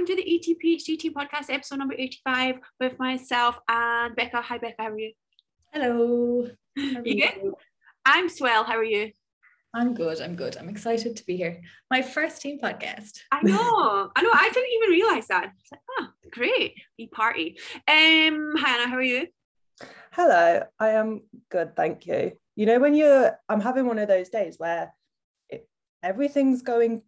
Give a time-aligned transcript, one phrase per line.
[0.00, 4.40] welcome to the ETPHDT podcast, episode number 85, with myself and Becca.
[4.40, 5.12] Hi, Becca, how are you?
[5.74, 6.48] Hello.
[6.78, 7.52] How you good?
[8.06, 8.64] I'm swell.
[8.64, 9.12] How are you?
[9.74, 10.22] I'm good.
[10.22, 10.56] I'm good.
[10.56, 11.60] I'm excited to be here.
[11.90, 13.18] My first team podcast.
[13.30, 14.10] I know.
[14.16, 14.30] I know.
[14.32, 15.44] I didn't even realize that.
[15.44, 16.76] I like, oh, great.
[16.98, 17.58] We party.
[17.86, 19.26] Um, Hannah, how are you?
[20.12, 20.62] Hello.
[20.78, 22.32] I am good, thank you.
[22.56, 24.94] You know, when you're, I'm having one of those days where
[25.50, 25.68] it,
[26.02, 27.02] everything's going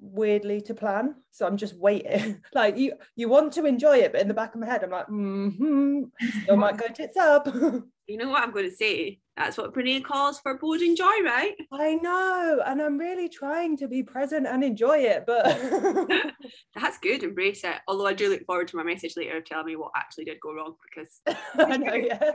[0.00, 1.14] weirdly to plan.
[1.30, 2.40] So i'm just waiting.
[2.54, 4.90] Like you you want to enjoy it but in the back of my head i'm
[4.90, 6.02] like mm-hmm
[6.42, 7.48] still might go tits up.
[8.10, 9.20] You know what i'm going to say?
[9.36, 11.54] That's what Brene calls foreboding joy right?
[11.70, 15.44] I know and i'm really trying to be present and enjoy it but
[16.74, 17.76] that's good embrace it.
[17.86, 20.54] Although i do look forward to my message later telling me what actually did go
[20.54, 21.20] wrong because
[21.58, 22.30] i know yeah.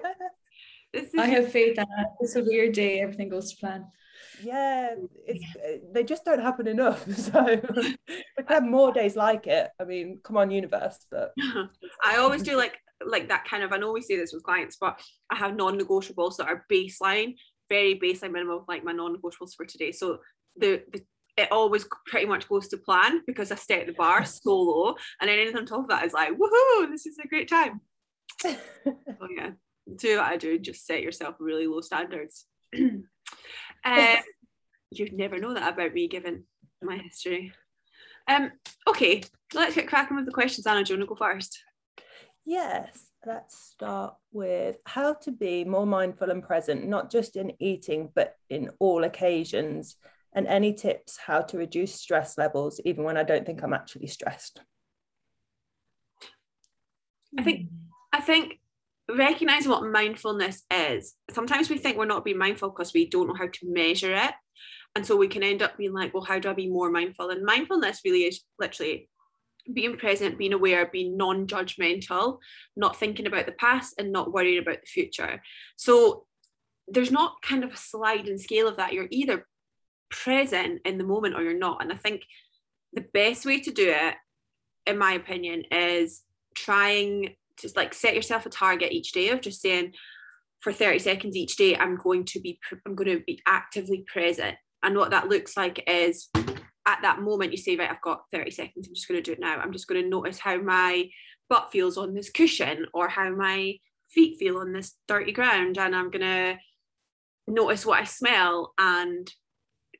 [0.94, 1.20] This is...
[1.20, 1.88] i have faith that
[2.22, 3.88] this will be your day everything goes to plan
[4.42, 4.96] yeah
[5.28, 5.62] it's yeah.
[5.64, 7.62] Eh, they just don't happen enough so
[8.08, 9.70] we have more days like it.
[9.80, 11.34] I mean come on universe but
[12.04, 14.78] i always do like like that kind of i know we say this with clients
[14.80, 15.00] but
[15.30, 17.34] i have non-negotiables that are baseline
[17.70, 19.92] very baseline minimum like my non-negotiables for today.
[19.92, 20.20] So
[20.56, 21.02] the, the
[21.36, 25.28] it always pretty much goes to plan because I set the bar so low and
[25.28, 27.82] then anything on top of that is like woohoo this is a great time.
[28.86, 29.52] Oh yeah
[29.96, 32.46] do what I do just set yourself really low standards
[33.84, 34.18] uh,
[34.92, 36.44] you'd never know that about me given
[36.82, 37.54] my history.
[38.28, 38.52] Um,
[38.88, 40.66] okay, let's get cracking with the questions.
[40.66, 41.62] Anna, do you want to go first?
[42.46, 48.10] Yes, let's start with how to be more mindful and present, not just in eating,
[48.14, 49.96] but in all occasions.
[50.36, 54.08] And any tips how to reduce stress levels, even when I don't think I'm actually
[54.08, 54.62] stressed.
[57.38, 57.70] I think
[58.12, 58.60] I think
[59.10, 61.16] recognizing what mindfulness is.
[61.32, 64.32] Sometimes we think we're not being mindful because we don't know how to measure it.
[64.96, 67.30] And so we can end up being like, well, how do I be more mindful?
[67.30, 69.10] And mindfulness really is literally
[69.72, 72.38] being present, being aware, being non judgmental,
[72.76, 75.42] not thinking about the past and not worrying about the future.
[75.78, 76.26] So
[76.88, 78.94] there's not kind of a sliding scale of that.
[78.94, 79.48] You're either
[80.10, 81.82] present in the moment or you're not.
[81.82, 82.22] And I think
[82.94, 84.16] the best way to do it,
[84.86, 86.22] in my opinion, is
[86.56, 89.94] trying just like set yourself a target each day of just saying
[90.60, 94.56] for 30 seconds each day i'm going to be i'm going to be actively present.
[94.86, 98.52] And what that looks like is at that moment you say right i've got 30
[98.52, 99.58] seconds i'm just going to do it now.
[99.58, 101.10] I'm just going to notice how my
[101.50, 103.76] butt feels on this cushion or how my
[104.10, 106.58] feet feel on this dirty ground and i'm going to
[107.48, 108.74] notice what i smell.
[108.78, 109.32] And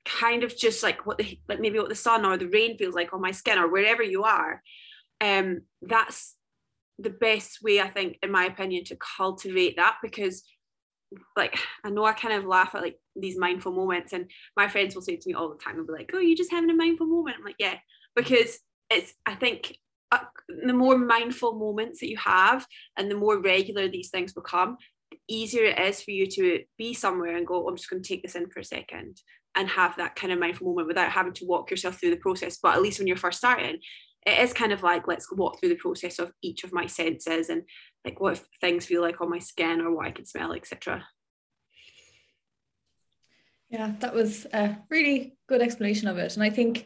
[0.06, 2.96] kind of just like what the like maybe what the sun or the rain feels
[2.96, 4.62] like on my skin or wherever you are
[5.22, 6.36] um that's
[7.00, 10.44] the best way I think in my opinion to cultivate that because
[11.36, 14.96] like I know I kind of laugh at like these mindful moments and my friends
[14.96, 16.76] will say to me all the time they'll be like oh you're just having a
[16.76, 17.38] mindful moment.
[17.38, 17.76] I'm like yeah.
[18.16, 18.60] Because
[18.90, 19.78] it's I think
[20.12, 20.20] uh,
[20.66, 22.66] the more mindful moments that you have
[22.98, 24.78] and the more regular these things become
[25.12, 28.04] the easier it is for you to be somewhere and go oh, I'm just going
[28.04, 29.18] to take this in for a second
[29.56, 32.58] and have that kind of mindful moment without having to walk yourself through the process.
[32.62, 33.80] But at least when you're first starting
[34.26, 37.50] it is kind of like let's walk through the process of each of my senses
[37.50, 37.64] and
[38.06, 41.04] like what things feel like on my skin or what I can smell, etc.
[43.70, 46.36] Yeah, that was a really good explanation of it.
[46.36, 46.86] And I think,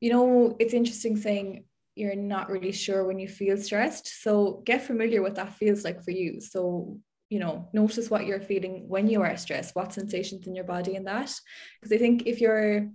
[0.00, 1.64] you know, it's interesting saying
[1.94, 4.22] you're not really sure when you feel stressed.
[4.22, 6.40] So get familiar with what that feels like for you.
[6.40, 6.98] So,
[7.30, 10.96] you know, notice what you're feeling when you are stressed, what sensations in your body
[10.96, 11.32] and that.
[11.80, 12.90] Because I think if you're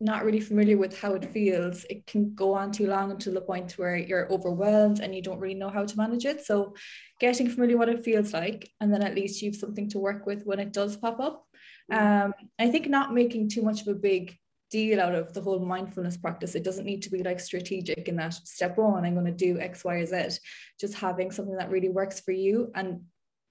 [0.00, 3.40] not really familiar with how it feels, it can go on too long until the
[3.40, 6.44] point where you're overwhelmed and you don't really know how to manage it.
[6.44, 6.74] So,
[7.20, 10.44] getting familiar what it feels like, and then at least you've something to work with
[10.44, 11.46] when it does pop up.
[11.90, 12.24] Mm.
[12.26, 14.36] Um, I think not making too much of a big
[14.70, 16.54] deal out of the whole mindfulness practice.
[16.54, 19.60] It doesn't need to be like strategic in that step one, I'm going to do
[19.60, 20.38] X, Y, or Z.
[20.80, 23.02] Just having something that really works for you and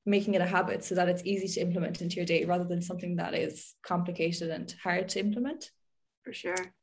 [0.05, 2.81] making it a habit so that it's easy to implement into your day rather than
[2.81, 5.71] something that is complicated and hard to implement
[6.23, 6.73] for sure.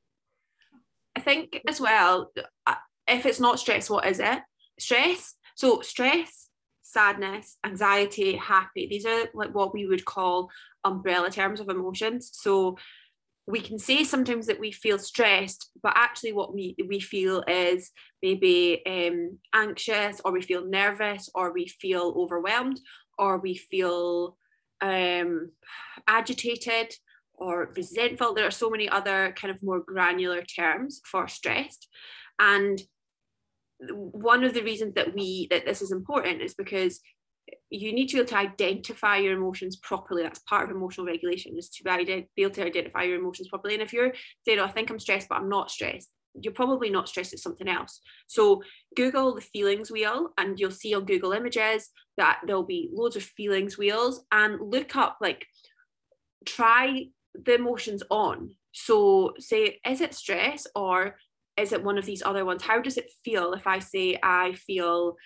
[1.17, 2.31] I think as well,
[2.67, 2.75] uh,
[3.07, 4.41] if it's not stress, what is it?
[4.79, 5.35] Stress.
[5.57, 6.49] So stress,
[6.83, 8.87] sadness, anxiety, happy.
[8.89, 10.51] These are like what we would call
[10.85, 12.31] umbrella terms of emotions.
[12.33, 12.79] So
[13.47, 17.91] we can say sometimes that we feel stressed, but actually what we, we feel is
[18.23, 22.81] maybe um, anxious or we feel nervous or we feel overwhelmed
[23.19, 24.37] or we feel
[24.81, 25.51] um,
[26.07, 26.95] agitated
[27.41, 28.35] or resentful.
[28.35, 31.89] There are so many other kind of more granular terms for stressed.
[32.39, 32.81] And
[33.89, 37.01] one of the reasons that we that this is important is because
[37.71, 40.23] you need to be able to identify your emotions properly.
[40.23, 43.75] That's part of emotional regulation, is to be able to identify your emotions properly.
[43.75, 44.13] And if you're
[44.47, 46.11] saying, oh, I think I'm stressed, but I'm not stressed,
[46.41, 48.63] you're probably not stressed it's something else so
[48.97, 53.23] google the feelings wheel and you'll see on google images that there'll be loads of
[53.23, 55.47] feelings wheels and look up like
[56.45, 57.05] try
[57.35, 58.55] the emotions on.
[58.73, 61.17] So say is it stress or
[61.57, 62.63] is it one of these other ones?
[62.63, 65.17] How does it feel if i say i feel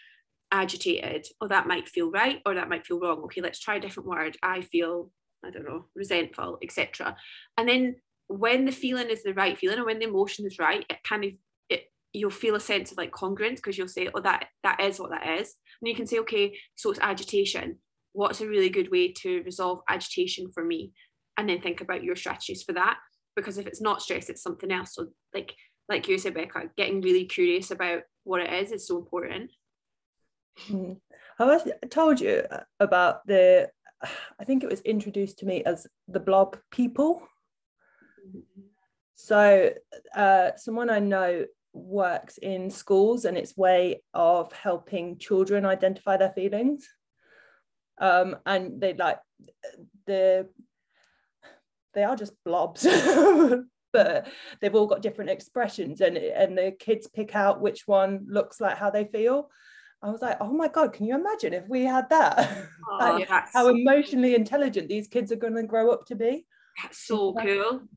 [0.53, 3.19] agitated oh that might feel right or that might feel wrong.
[3.25, 4.37] Okay let's try a different word.
[4.43, 5.11] I feel
[5.45, 7.15] i don't know resentful etc
[7.59, 7.97] and then
[8.29, 11.25] when the feeling is the right feeling or when the emotion is right it kind
[11.25, 11.33] of
[11.69, 14.99] it you'll feel a sense of like congruence because you'll say oh that that is
[14.99, 15.55] what that is.
[15.81, 17.79] And you can say okay so it's agitation.
[18.13, 20.93] What's a really good way to resolve agitation for me
[21.37, 22.99] and then think about your strategies for that
[23.37, 25.55] because if it's not stress it's something else so like
[25.89, 29.51] like you said becca getting really curious about what it is is so important
[30.67, 30.93] hmm.
[31.39, 31.61] I
[31.91, 32.45] told you
[32.79, 33.71] about the
[34.39, 37.27] I think it was introduced to me as the blob people
[39.15, 39.71] so,
[40.15, 46.33] uh, someone I know works in schools and its way of helping children identify their
[46.33, 46.87] feelings.
[47.99, 49.19] Um, and they like
[50.07, 50.49] the
[51.95, 52.85] they are just blobs,
[53.93, 54.27] but
[54.61, 58.77] they've all got different expressions, and and the kids pick out which one looks like
[58.77, 59.51] how they feel.
[60.03, 62.69] I was like, oh my god, can you imagine if we had that?
[62.87, 66.45] Oh, like, how emotionally intelligent these kids are going to grow up to be.
[66.83, 67.89] That's so cool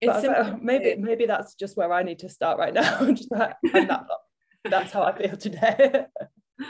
[0.00, 3.04] it's oh, maybe maybe that's just where I need to start right now.
[3.12, 4.06] just that, that,
[4.64, 6.06] that's how I feel today.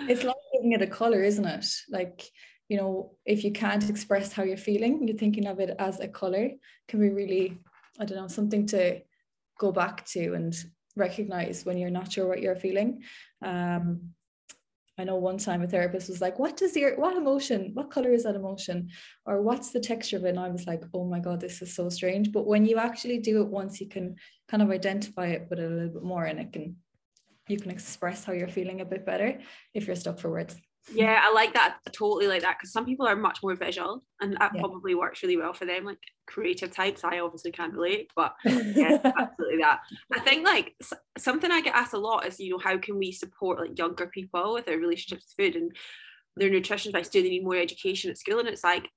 [0.09, 1.67] it's like giving it a color, isn't it?
[1.91, 2.23] Like
[2.69, 6.09] you know, if you can't express how you're feeling, you're thinking of it as a
[6.09, 6.51] color
[6.89, 7.59] can be really,
[8.01, 9.01] I don't know, something to
[9.59, 10.55] go back to and
[10.97, 13.03] recognize when you're not sure what you're feeling.
[13.43, 14.15] Um,
[14.99, 17.73] I know one time a therapist was like, What does your what emotion?
[17.75, 18.89] What color is that emotion?
[19.27, 20.31] Or what's the texture of it?
[20.31, 22.33] And I was like, Oh my God, this is so strange.
[22.33, 24.17] But when you actually do it once, you can
[24.49, 26.77] kind of identify it with a little bit more and it can
[27.49, 29.39] you can express how you're feeling a bit better
[29.73, 30.57] if you're stuck for words.
[30.93, 31.79] Yeah, I like that.
[31.87, 34.61] I totally like that because some people are much more visual and that yeah.
[34.61, 35.85] probably works really well for them.
[35.85, 39.81] Like creative types, I obviously can't relate, but yeah, absolutely that.
[40.13, 40.75] I think like
[41.19, 44.07] something I get asked a lot is, you know, how can we support like younger
[44.07, 45.77] people with their relationships with food and
[46.37, 47.09] their nutrition advice?
[47.09, 48.39] Do they need more education at school?
[48.39, 48.89] And it's like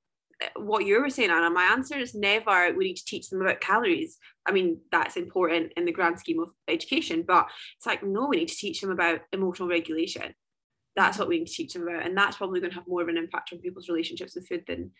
[0.41, 1.49] eh, what you were saying, Anna.
[1.49, 2.71] My answer is never.
[2.71, 4.19] We need to teach them about calories.
[4.45, 7.47] I mean, that's important in the grand scheme of education, but
[7.77, 10.35] it's like no, we need to teach them about emotional regulation
[10.99, 12.05] that's what we need to teach them about.
[12.05, 14.63] And that's probably going to have more of an impact on people's relationships with food
[14.67, 14.91] than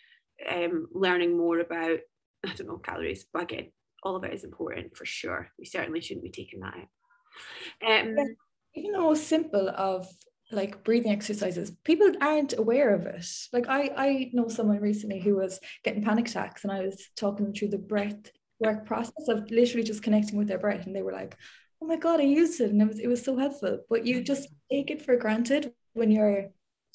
[0.50, 2.00] um, learning more about
[2.46, 3.26] i don't know calories.
[3.32, 3.72] But again
[4.04, 5.52] all of it is important for sure.
[5.58, 8.06] We certainly shouldn't be taking that out.
[8.06, 8.16] Um,
[8.76, 10.08] even the most simple of
[10.52, 13.26] like breathing exercises people aren't aware of it.
[13.54, 17.54] Like i i know someone recently who was getting panic attacks and i was talking
[17.54, 20.86] through the breath work process of literally just connecting with their breath.
[20.86, 21.38] And they were like
[21.82, 22.72] oh my god i used it.
[22.72, 23.80] And it was it was so helpful.
[23.90, 26.48] But you just take it for granted when you're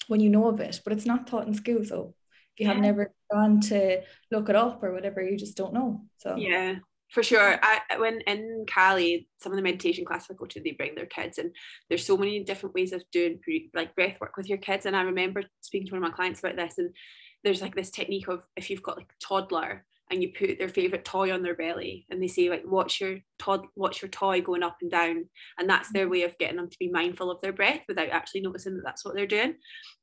[0.09, 1.85] when you know of it, but it's not taught in school.
[1.85, 2.15] So
[2.55, 6.03] if you have never gone to look it up or whatever, you just don't know.
[6.19, 6.77] So yeah,
[7.11, 7.59] for sure.
[7.63, 11.07] I when in Cali, some of the meditation classes I go to, they bring their
[11.07, 11.55] kids, and
[11.89, 13.41] there's so many different ways of doing
[13.75, 14.87] like breath work with your kids.
[14.87, 16.95] And I remember speaking to one of my clients about this, and
[17.43, 20.69] there's like this technique of if you've got like a toddler and you put their
[20.69, 24.41] favorite toy on their belly and they say like watch your tod watch your toy
[24.41, 25.27] going up and down?
[25.59, 28.43] And that's their way of getting them to be mindful of their breath without actually
[28.43, 29.55] noticing that that's what they're doing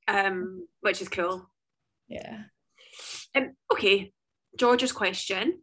[0.08, 1.50] um which is cool.
[2.08, 2.44] Yeah.
[3.36, 4.12] Um, okay
[4.58, 5.60] george's question.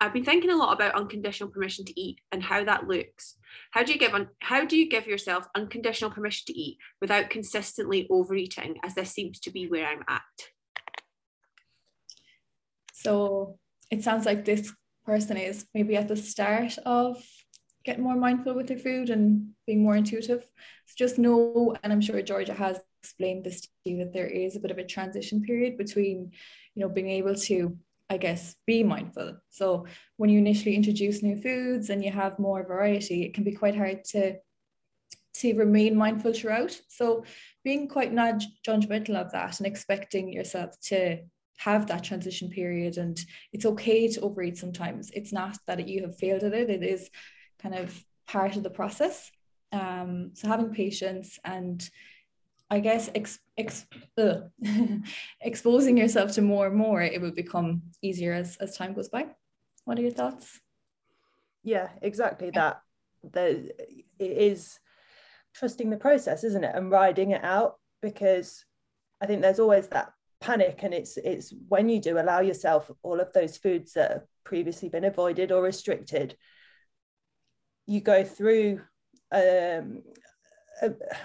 [0.00, 3.36] I've been thinking a lot about unconditional permission to eat and how that looks.
[3.70, 7.30] How do you give un- how do you give yourself unconditional permission to eat without
[7.30, 10.22] consistently overeating, as this seems to be where I'm at?
[12.94, 13.58] So
[13.92, 14.72] it sounds like this
[15.04, 17.22] person is maybe at the start of
[17.84, 20.42] getting more mindful with their food and being more intuitive.
[20.86, 24.56] So just know, and I'm sure Georgia has explained this to you, that there is
[24.56, 26.32] a bit of a transition period between,
[26.74, 27.76] you know, being able to,
[28.08, 29.36] I guess, be mindful.
[29.50, 33.52] So when you initially introduce new foods and you have more variety, it can be
[33.52, 34.38] quite hard to
[35.34, 36.78] to remain mindful throughout.
[36.88, 37.24] So
[37.64, 41.20] being quite not judgmental of that and expecting yourself to
[41.64, 45.10] have that transition period and it's okay to overeat sometimes.
[45.14, 46.70] It's not that you have failed at it.
[46.70, 47.10] It is
[47.60, 49.30] kind of part of the process.
[49.72, 51.88] Um, so having patience and
[52.70, 53.86] i guess ex, ex,
[55.40, 59.26] exposing yourself to more and more it will become easier as, as time goes by.
[59.84, 60.60] What are your thoughts?
[61.62, 62.80] Yeah exactly that
[63.22, 63.72] the
[64.18, 64.78] it is
[65.54, 68.64] trusting the process isn't it and riding it out because
[69.20, 73.20] i think there's always that panic and it's it's when you do allow yourself all
[73.20, 76.36] of those foods that have previously been avoided or restricted
[77.86, 78.80] you go through
[79.32, 80.02] um,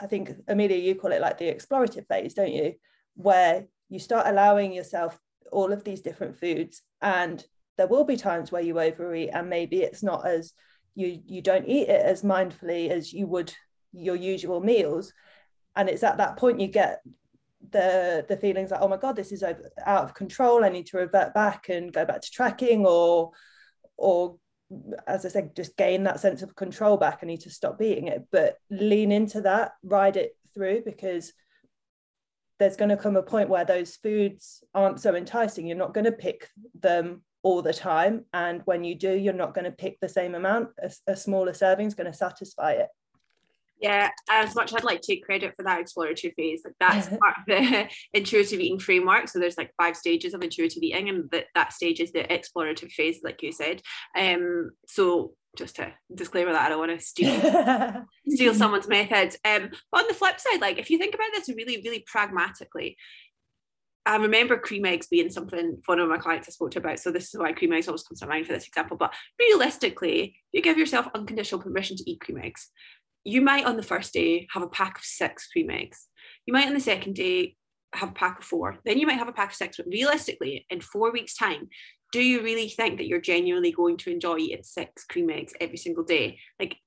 [0.02, 2.74] I think Amelia, you call it like the explorative phase, don't you?
[3.16, 5.20] Where you start allowing yourself
[5.52, 7.44] all of these different foods, and
[7.78, 10.54] there will be times where you overeat, and maybe it's not as
[10.96, 13.54] you you don't eat it as mindfully as you would
[13.94, 15.14] your usual meals,
[15.76, 17.02] and it's at that point you get
[17.72, 20.86] the the feelings like oh my god this is over, out of control i need
[20.86, 23.32] to revert back and go back to tracking or
[23.98, 24.38] or
[25.08, 27.20] as I said, just gain that sense of control back.
[27.22, 31.32] I need to stop beating it, but lean into that, ride it through because
[32.60, 35.68] there's going to come a point where those foods aren't so enticing.
[35.68, 36.50] You're not going to pick
[36.80, 38.26] them all the time.
[38.34, 40.70] And when you do, you're not going to pick the same amount.
[40.82, 42.88] A, a smaller serving is going to satisfy it.
[43.80, 47.10] Yeah, as much as I'd like to take credit for that exploratory phase, like that's
[47.10, 49.28] part of the intuitive eating framework.
[49.28, 52.92] So there's like five stages of intuitive eating, and that that stage is the explorative
[52.92, 53.82] phase, like you said.
[54.18, 59.38] Um, so just to disclaimer that I don't want to steal steal someone's methods.
[59.46, 62.98] Um, but on the flip side, like if you think about this really, really pragmatically,
[64.08, 67.00] I remember cream eggs being something one of my clients I spoke to about.
[67.00, 68.98] So this is why cream eggs always comes to mind for this example.
[68.98, 72.72] But realistically, you give yourself unconditional permission to eat cream eggs
[73.28, 76.08] you might on the first day have a pack of six cream eggs.
[76.46, 77.58] You might on the second day
[77.94, 78.80] have a pack of four.
[78.86, 79.76] Then you might have a pack of six.
[79.76, 81.68] But realistically, in four weeks' time,
[82.14, 85.76] do you really think that you're genuinely going to enjoy eating six cream eggs every
[85.76, 86.40] single day?
[86.58, 86.78] Like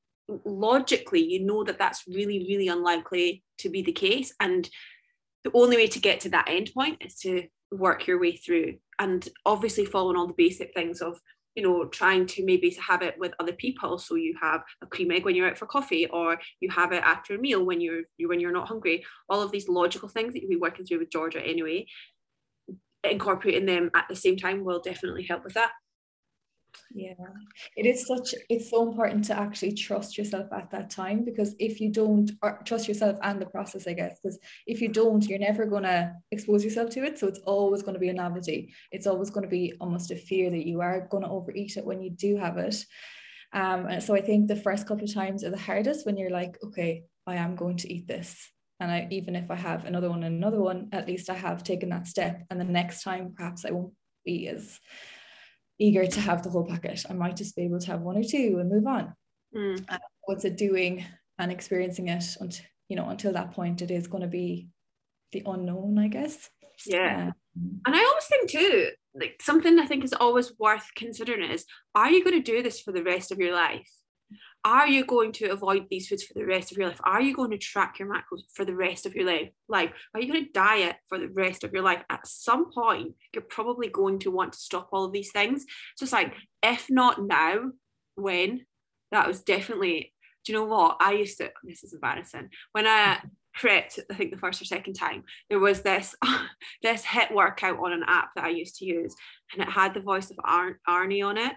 [0.47, 4.32] logically, you know that that's really, really unlikely to be the case.
[4.40, 4.66] And
[5.44, 8.78] the only way to get to that end point is to work your way through
[8.99, 11.20] and obviously following all the basic things of
[11.54, 13.99] you know trying to maybe have it with other people.
[13.99, 17.02] So you have a cream egg when you're out for coffee or you have it
[17.04, 19.04] after a meal when you're when you're not hungry.
[19.28, 21.87] All of these logical things that you'll be working through with georgia anyway
[23.04, 25.73] incorporating them at the same time will definitely help with that
[26.93, 27.15] yeah.
[27.77, 31.81] It is such it's so important to actually trust yourself at that time because if
[31.81, 32.31] you don't
[32.65, 36.12] trust yourself and the process i guess because if you don't you're never going to
[36.31, 37.19] expose yourself to it.
[37.19, 40.17] So it's always going to be a novelty it's always going to be almost a
[40.17, 42.85] fear that you are going to overeat it when you do have it.
[43.53, 46.31] Um, and so i think the first couple of times are the hardest when you're
[46.31, 48.50] like okay i am going to eat this.
[48.81, 51.62] And I, even if I have another one and another one, at least I have
[51.62, 52.47] taken that step.
[52.49, 53.93] And the next time, perhaps I won't
[54.25, 54.81] be as
[55.80, 57.04] eager to have the whole packet.
[57.08, 59.14] I might just be able to have one or two and move on.
[59.56, 59.84] Mm.
[59.88, 61.04] Uh, what's it doing
[61.38, 64.68] and experiencing it until you know until that point it is going to be
[65.32, 66.50] the unknown, I guess.
[66.87, 67.32] Yeah.
[67.56, 71.64] Um, and I always think too, like something I think is always worth considering is
[71.94, 73.88] are you going to do this for the rest of your life?
[74.64, 77.00] Are you going to avoid these foods for the rest of your life?
[77.02, 79.49] Are you going to track your macros for the rest of your life?
[79.69, 82.02] Like, are you going to diet for the rest of your life?
[82.11, 85.64] At some point, you're probably going to want to stop all of these things.
[85.97, 87.71] So it's like, if not now,
[88.17, 88.67] when?
[89.12, 90.12] That was definitely,
[90.45, 90.99] do you know what?
[91.00, 92.50] I used to, this is embarrassing.
[92.73, 93.19] When I
[93.59, 96.14] prepped, I think the first or second time, there was this
[96.83, 99.14] this HIIT workout on an app that I used to use,
[99.52, 101.55] and it had the voice of Ar- Arnie on it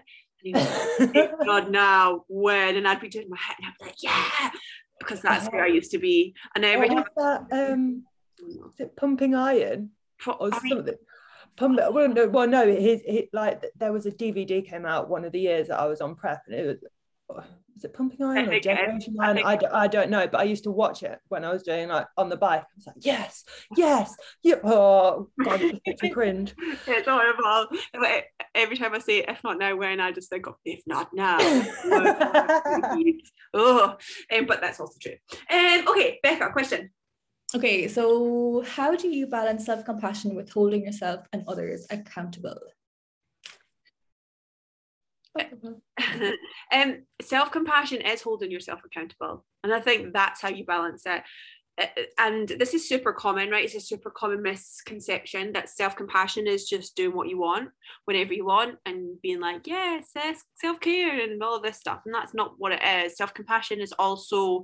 [1.44, 2.76] God, now when?
[2.76, 4.50] And I'd be doing my head and I'd be like, yeah,
[4.98, 6.34] because that's where I used to be.
[6.54, 8.04] And every time that um
[8.46, 9.90] is it pumping iron
[10.26, 10.94] or I mean, something?
[11.56, 15.24] Pump, well, no, well, no, his, his, like there was a DVD came out one
[15.24, 17.44] of the years that I was on prep, and it was
[17.84, 19.38] is it Pumping Iron or Generation Iron?
[19.38, 21.88] I, I, I, don't know, but I used to watch it when I was doing
[21.88, 22.62] like on the bike.
[22.62, 23.44] I was like, yes,
[23.76, 24.56] yes, yeah.
[24.64, 26.54] Oh god, it's such a cringe.
[26.86, 27.68] It's horrible.
[28.00, 30.80] Like, every time I see it, if not now, when I just think of if
[30.86, 31.38] not now.
[33.54, 33.96] oh,
[34.32, 35.16] um, but that's also true.
[35.50, 36.90] Um, okay, Becca, question.
[37.54, 42.58] Okay, so how do you balance self-compassion with holding yourself and others accountable?
[46.72, 51.22] um, self-compassion is holding yourself accountable and i think that's how you balance it.
[52.18, 53.64] And this is super common right?
[53.64, 57.70] It's a super common misconception that self-compassion is just doing what you want
[58.04, 60.12] whenever you want and being like yes
[60.54, 63.16] self-care and all of this stuff and that's not what it is.
[63.16, 64.62] Self-compassion is also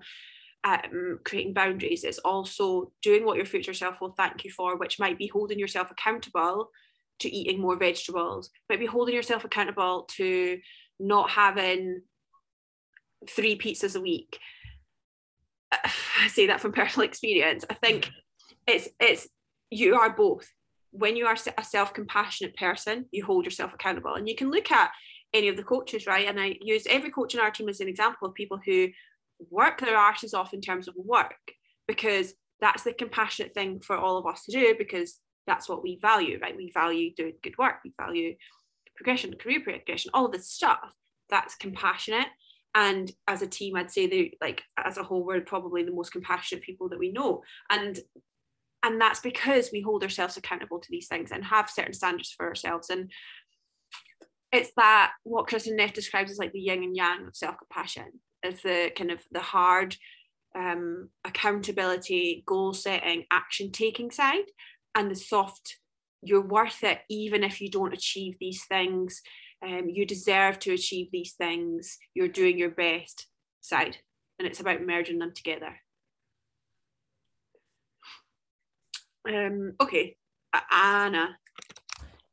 [0.63, 2.05] um, creating boundaries.
[2.05, 5.59] It's also doing what your future self will thank you for which might be holding
[5.59, 6.71] yourself accountable
[7.21, 10.59] to eating more vegetables, maybe holding yourself accountable to
[10.99, 12.03] not having
[13.29, 14.39] three pizzas a week.
[15.73, 17.65] I say that from personal experience.
[17.69, 18.11] I think
[18.67, 19.29] it's it's
[19.71, 20.49] you are both.
[20.93, 24.91] When you are a self-compassionate person, you hold yourself accountable, and you can look at
[25.33, 26.27] any of the coaches, right?
[26.27, 28.89] And I use every coach in our team as an example of people who
[29.51, 31.37] work their asses off in terms of work
[31.87, 35.19] because that's the compassionate thing for all of us to do because
[35.51, 36.57] that's what we value, right?
[36.57, 38.31] We value doing good work, we value
[38.97, 40.93] progression, career progression, all of this stuff.
[41.29, 42.29] That's compassionate.
[42.75, 46.13] and as a team i'd say they like as a whole we're probably the most
[46.13, 47.99] compassionate people that we know and
[48.83, 52.47] and that's because we hold ourselves accountable to these things and have certain standards for
[52.47, 53.11] ourselves and
[54.53, 58.09] it's that what Kristin Neff describes as like the yin and yang of self-compassion
[58.43, 59.97] is the kind of the hard
[60.57, 64.49] um, accountability goal setting action taking side
[64.95, 65.77] and the soft
[66.23, 69.23] you're worth it even if you don't achieve these things.
[69.63, 71.99] Um, you deserve to achieve these things.
[72.15, 73.27] You're doing your best
[73.61, 73.99] side.
[74.39, 75.77] And it's about merging them together.
[79.29, 80.17] Um, okay
[80.73, 81.37] anna.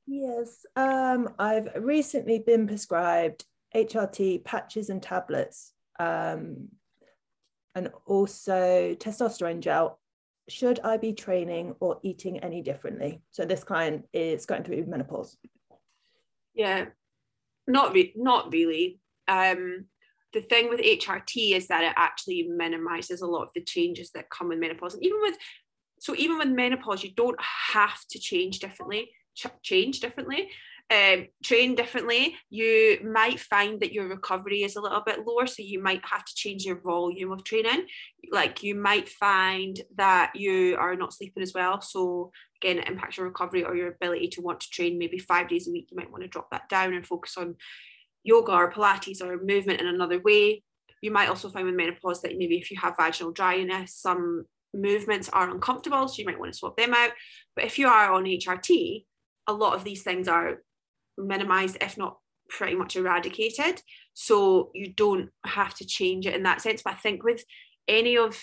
[0.05, 3.45] Yes um, i've recently been prescribed
[3.75, 6.69] hrt patches and tablets um,
[7.75, 9.99] and also testosterone gel
[10.49, 13.21] should i be training or eating any differently?
[13.31, 15.37] So this client is going through menopause.
[16.53, 16.85] Yeah.
[17.67, 18.99] Not re- not really.
[19.27, 19.85] Um,
[20.33, 24.29] the thing with HRT is that it actually minimizes a lot of the changes that
[24.29, 25.37] come with menopause, and even with
[25.99, 30.49] so even with menopause, you don't have to change differently, ch- change differently
[30.89, 35.45] um, train differently, you might find that your recovery is a little bit lower.
[35.45, 37.87] So you might have to change your volume of training.
[38.31, 41.81] Like you might find that you are not sleeping as well.
[41.81, 45.49] So again, it impacts your recovery or your ability to want to train maybe five
[45.49, 45.89] days a week.
[45.91, 47.55] You might want to drop that down and focus on
[48.23, 50.63] yoga or Pilates or movement in another way.
[51.01, 55.29] You might also find with menopause that maybe if you have vaginal dryness, some movements
[55.29, 57.11] are uncomfortable, so you might want to swap them out.
[57.55, 59.05] But if you are on HRT,
[59.47, 60.61] a lot of these things are
[61.17, 62.17] minimized, if not
[62.49, 63.81] pretty much eradicated.
[64.13, 66.81] So you don't have to change it in that sense.
[66.83, 67.43] But I think with
[67.87, 68.37] any of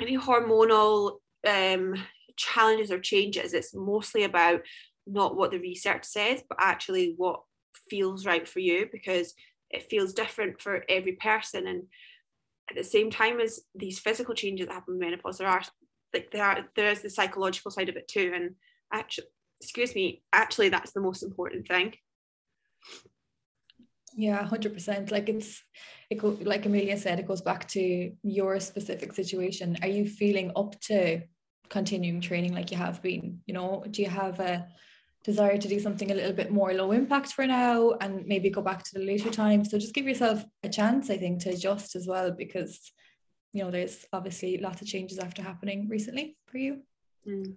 [0.00, 1.94] any hormonal um,
[2.36, 4.62] challenges or changes, it's mostly about
[5.06, 7.40] not what the research says, but actually what
[7.88, 9.34] feels right for you because
[9.70, 11.66] it feels different for every person.
[11.66, 11.84] And
[12.70, 15.62] at the same time as these physical changes that happen in menopause, there are
[16.12, 18.32] like there are there is the psychological side of it too.
[18.34, 18.54] And
[18.92, 19.26] actually
[19.64, 21.94] excuse me, actually that's the most important thing.
[24.16, 25.10] Yeah, 100%.
[25.10, 25.62] Like it's,
[26.08, 29.76] it go, like Amelia said, it goes back to your specific situation.
[29.82, 31.22] Are you feeling up to
[31.68, 33.40] continuing training like you have been?
[33.46, 34.68] You know, do you have a
[35.24, 38.62] desire to do something a little bit more low impact for now and maybe go
[38.62, 39.64] back to the later time?
[39.64, 42.92] So just give yourself a chance, I think, to adjust as well because,
[43.52, 46.82] you know, there's obviously lots of changes after happening recently for you.
[47.26, 47.56] Mm.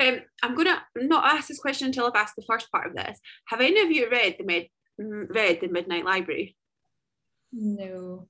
[0.00, 3.18] Um, I'm gonna not ask this question until I've asked the first part of this.
[3.46, 6.56] Have any of you read the mid read the Midnight Library?
[7.52, 8.28] No.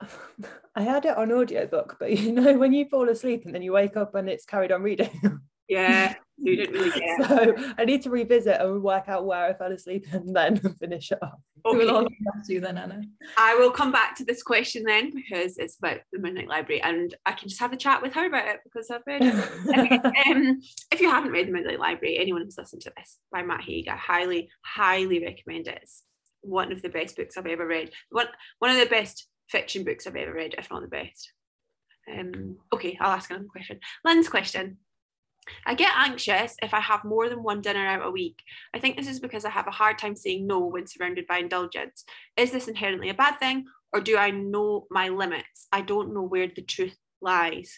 [0.74, 3.72] I had it on audiobook, but you know when you fall asleep and then you
[3.72, 5.10] wake up and it's carried on reading.
[5.70, 7.28] Yeah, you didn't really get.
[7.28, 11.12] So I need to revisit and work out where I fell asleep and then finish
[11.12, 11.40] it off.
[11.74, 11.78] Okay.
[11.78, 13.02] We'll all come to you then, Anna.
[13.36, 17.14] I will come back to this question then because it's about the Midnight Library and
[17.26, 20.04] I can just have a chat with her about it because I've read it.
[20.26, 23.62] um, if you haven't read the Midnight Library, anyone who's listened to this by Matt
[23.62, 25.80] Haig, I highly, highly recommend it.
[25.82, 26.02] It's
[26.40, 27.90] one of the best books I've ever read.
[28.10, 28.28] One,
[28.60, 31.32] one of the best fiction books I've ever read, if not the best.
[32.10, 33.80] Um, okay, I'll ask another question.
[34.04, 34.78] Lynn's question.
[35.66, 38.42] I get anxious if I have more than one dinner out a week.
[38.74, 41.38] I think this is because I have a hard time saying no when surrounded by
[41.38, 42.04] indulgence.
[42.36, 45.66] Is this inherently a bad thing, or do I know my limits?
[45.72, 47.76] I don't know where the truth lies.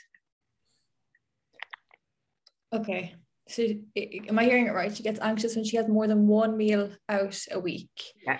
[2.72, 3.14] Okay.
[3.48, 3.64] So,
[3.96, 4.94] am I hearing it right?
[4.94, 7.90] She gets anxious when she has more than one meal out a week.
[8.24, 8.38] Yeah.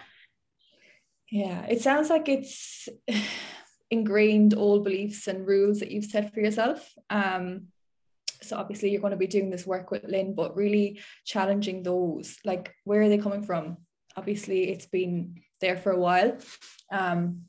[1.30, 1.66] Yeah.
[1.66, 2.88] It sounds like it's
[3.90, 6.88] ingrained old beliefs and rules that you've set for yourself.
[7.08, 7.68] Um,
[8.42, 12.36] so obviously you're going to be doing this work with Lynn, but really challenging those.
[12.44, 13.78] Like, where are they coming from?
[14.16, 16.36] Obviously, it's been there for a while.
[16.90, 17.42] Um,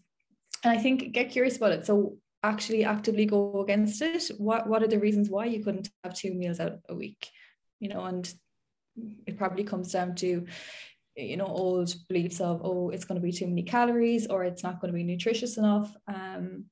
[0.63, 1.85] and I think get curious about it.
[1.85, 4.31] So actually actively go against it.
[4.37, 7.29] What what are the reasons why you couldn't have two meals out a week?
[7.79, 8.31] You know, and
[9.25, 10.45] it probably comes down to
[11.15, 14.63] you know old beliefs of oh it's going to be too many calories or it's
[14.63, 16.65] not going to be nutritious enough um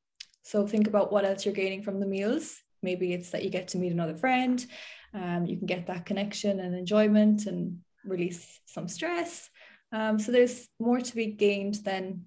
[0.43, 3.70] so think about what else you're gaining from the meals maybe it's that you get
[3.70, 4.65] to meet another friend
[5.13, 9.50] um, you can get that connection and enjoyment and release some stress.
[9.92, 12.26] Um, so there's more to be gained than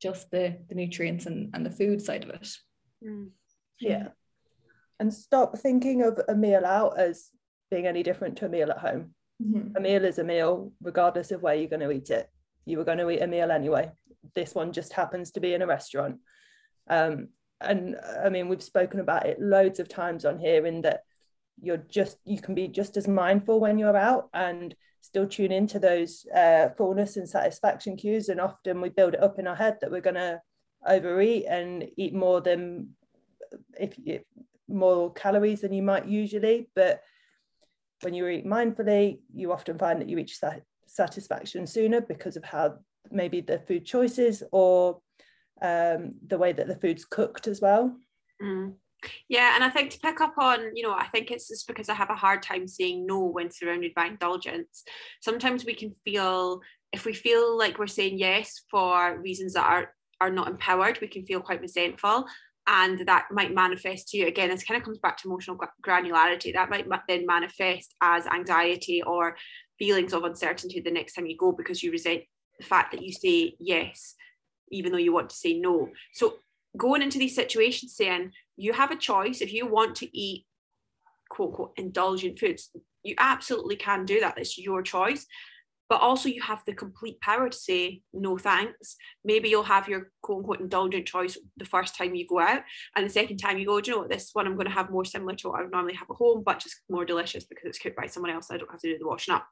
[0.00, 2.48] just the the nutrients and, and the food side of it.
[3.04, 3.30] Mm.
[3.80, 4.08] yeah.
[5.00, 7.30] And stop thinking of a meal out as
[7.70, 9.14] being any different to a meal at home.
[9.42, 9.76] Mm-hmm.
[9.76, 12.30] a meal is a meal regardless of where you're going to eat it.
[12.66, 13.90] You were going to eat a meal anyway.
[14.34, 16.20] This one just happens to be in a restaurant.
[16.88, 17.28] Um,
[17.66, 21.02] and I mean we've spoken about it loads of times on here in that
[21.60, 24.74] you're just you can be just as mindful when you're out and
[25.04, 28.30] still tune into those uh, fullness and satisfaction cues.
[28.30, 30.40] And often we build it up in our head that we're going to
[30.86, 32.88] overeat and eat more than
[33.78, 34.22] if, if
[34.66, 36.70] more calories than you might usually.
[36.74, 37.02] But
[38.00, 42.44] when you eat mindfully you often find that you reach sat- satisfaction sooner because of
[42.44, 42.76] how
[43.10, 45.00] maybe the food choices or
[45.62, 47.96] um, the way that the food's cooked as well
[48.42, 48.74] mm.
[49.28, 51.88] Yeah, and I think to pick up on, you know, I think it's just because
[51.88, 54.84] I have a hard time saying no when surrounded by indulgence.
[55.20, 56.60] Sometimes we can feel,
[56.92, 61.08] if we feel like we're saying yes for reasons that are are not empowered, we
[61.08, 62.26] can feel quite resentful,
[62.66, 64.48] and that might manifest to you again.
[64.48, 66.52] This kind of comes back to emotional granularity.
[66.52, 69.36] That might then manifest as anxiety or
[69.78, 72.22] feelings of uncertainty the next time you go because you resent
[72.58, 74.14] the fact that you say yes
[74.70, 75.90] even though you want to say no.
[76.12, 76.34] So
[76.76, 79.40] going into these situations saying you have a choice.
[79.40, 80.46] If you want to eat
[81.28, 82.70] quote unquote indulgent foods
[83.04, 84.38] you absolutely can do that.
[84.38, 85.26] It's your choice.
[85.90, 88.96] But also you have the complete power to say no thanks.
[89.22, 92.62] Maybe you'll have your quote unquote indulgent choice the first time you go out.
[92.96, 94.10] And the second time you go do you know what?
[94.10, 96.16] This one i'm going to have more similar to what i would normally have at
[96.16, 98.92] home but just more delicious because it's cooked by someone else i don't have to
[98.92, 99.46] do the washing up.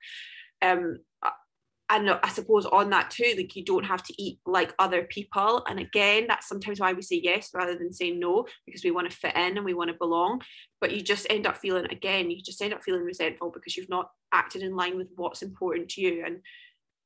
[0.63, 1.01] Um
[1.93, 5.63] and I suppose on that too, like you don't have to eat like other people.
[5.69, 9.11] And again, that's sometimes why we say yes rather than saying no, because we want
[9.11, 10.41] to fit in and we want to belong.
[10.81, 13.91] But you just end up feeling again, you just end up feeling resentful because you've
[13.91, 16.25] not acted in line with what's important to you.
[16.25, 16.39] And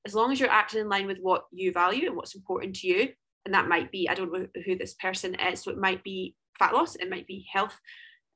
[0.07, 2.87] as long as you're acting in line with what you value and what's important to
[2.87, 3.09] you,
[3.45, 6.37] and that might be, I don't know who this person is, so it might be
[6.61, 7.77] fat loss, it might be health,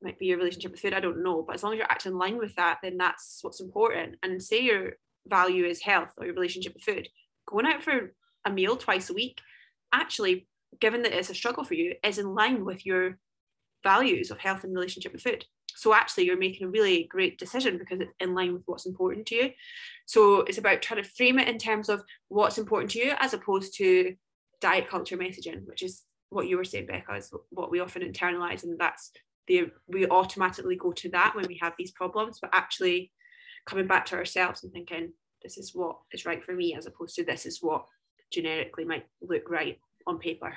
[0.00, 1.44] it might be your relationship with food, I don't know.
[1.46, 4.16] But as long as you're acting in line with that, then that's what's important.
[4.24, 4.94] And say you're
[5.26, 7.09] value is health or your relationship with food,
[7.46, 8.12] going out for
[8.44, 9.40] a meal twice a week,
[9.92, 10.46] actually,
[10.80, 13.18] given that it's a struggle for you, is in line with your
[13.83, 15.44] values of health and relationship with food.
[15.74, 19.26] So actually, you're making a really great decision because it's in line with what's important
[19.26, 19.50] to you.
[20.06, 23.35] So it's about trying to frame it in terms of what's important to you as
[23.35, 24.14] opposed to
[24.61, 28.62] diet culture messaging, which is what you were saying, Becca, is what we often internalize,
[28.62, 29.11] and that's
[29.46, 32.38] the we automatically go to that when we have these problems.
[32.40, 33.11] But actually,
[33.66, 37.14] coming back to ourselves and thinking this is what is right for me as opposed
[37.16, 37.87] to this is what
[38.33, 40.55] generically might look right on paper.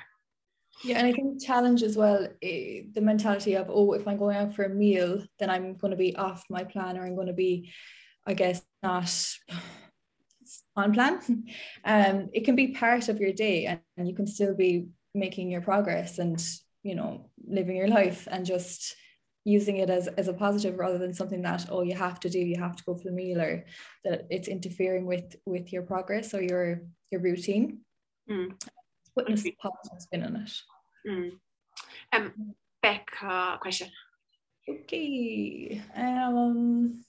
[0.82, 4.36] Yeah and i think challenge as well eh, the mentality of oh if i'm going
[4.36, 7.28] out for a meal then i'm going to be off my plan or i'm going
[7.28, 7.70] to be
[8.26, 9.08] i guess not
[10.76, 11.20] on plan.
[11.84, 15.50] Um it can be part of your day and, and you can still be making
[15.50, 16.44] your progress and
[16.82, 18.96] you know living your life and just
[19.44, 22.38] using it as, as a positive rather than something that oh you have to do
[22.38, 23.64] you have to go for the meal or
[24.04, 26.80] that it's interfering with with your progress or your
[27.10, 27.78] your routine
[28.30, 28.50] mm.
[29.14, 30.52] putting a positive spin on it
[31.06, 31.30] mm.
[32.12, 33.88] um Becca question
[34.68, 37.04] okay um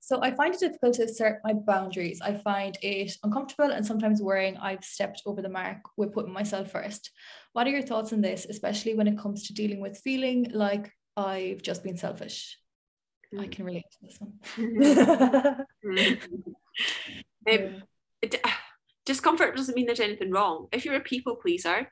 [0.00, 2.20] so I find it difficult to assert my boundaries.
[2.20, 6.70] I find it uncomfortable and sometimes worrying I've stepped over the mark with putting myself
[6.70, 7.10] first.
[7.52, 10.90] What are your thoughts on this, especially when it comes to dealing with feeling like
[11.16, 12.56] I've just been selfish?
[13.38, 15.66] I can relate to this one.
[17.50, 17.82] um,
[18.22, 18.46] it,
[19.04, 20.68] discomfort doesn't mean there's anything wrong.
[20.72, 21.90] If you're a people pleaser,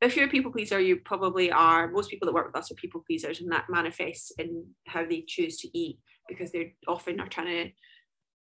[0.00, 1.88] if you're a people pleaser, you probably are.
[1.88, 5.24] Most people that work with us are people pleasers, and that manifests in how they
[5.26, 7.70] choose to eat because they're often are trying to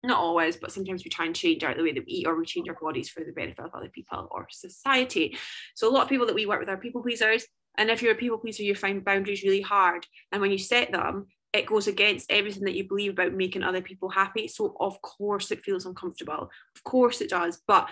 [0.04, 2.38] not always, but sometimes we try and change our the way that we eat or
[2.38, 5.38] we change our bodies for the benefit of other people or society.
[5.76, 7.46] So a lot of people that we work with are people pleasers.
[7.78, 10.06] And if you're a people pleaser, you find boundaries really hard.
[10.32, 13.82] And when you set them, it goes against everything that you believe about making other
[13.82, 14.48] people happy.
[14.48, 16.50] So of course it feels uncomfortable.
[16.76, 17.62] Of course it does.
[17.68, 17.90] But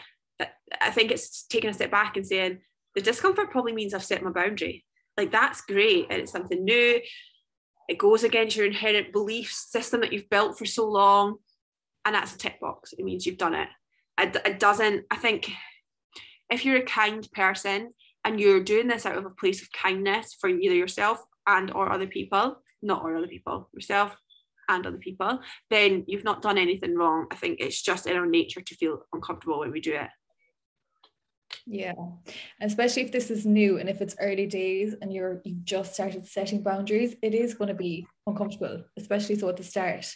[0.82, 2.60] I think it's taking a step back and saying
[2.96, 4.86] the discomfort probably means I've set my boundary.
[5.18, 6.08] Like that's great.
[6.10, 7.00] And it's something new
[7.88, 11.38] it goes against your inherent belief system that you've built for so long
[12.08, 13.70] and that's a tick box it means you've done it.
[14.20, 15.52] It, it doesn't i think
[16.50, 17.94] if you're a kind person
[18.26, 21.92] and you're doing this out of a place of kindness for either yourself and or
[21.92, 24.16] other people not or other people yourself
[24.70, 25.40] and other people
[25.70, 27.28] then you've not done anything wrong.
[27.32, 30.10] I think it's just in our nature to feel uncomfortable when we do it.
[31.66, 31.94] Yeah,
[32.62, 36.28] especially if this is new and if it's early days and you're you just started
[36.28, 40.14] setting boundaries, it is going to be uncomfortable, especially so at the start.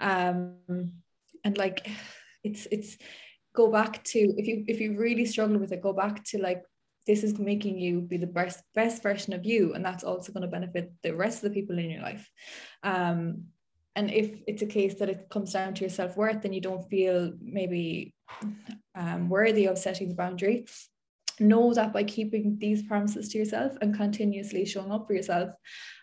[0.00, 0.92] Um,
[1.44, 1.88] and like
[2.44, 2.98] it's it's
[3.54, 6.62] go back to if you if you really struggle with it, go back to like
[7.06, 10.42] this is making you be the best best version of you, and that's also going
[10.42, 12.28] to benefit the rest of the people in your life.
[12.82, 13.44] Um,
[13.96, 16.88] and if it's a case that it comes down to your self-worth and you don't
[16.88, 18.12] feel maybe
[18.96, 20.66] um, worthy of setting the boundary
[21.40, 25.50] know that by keeping these promises to yourself and continuously showing up for yourself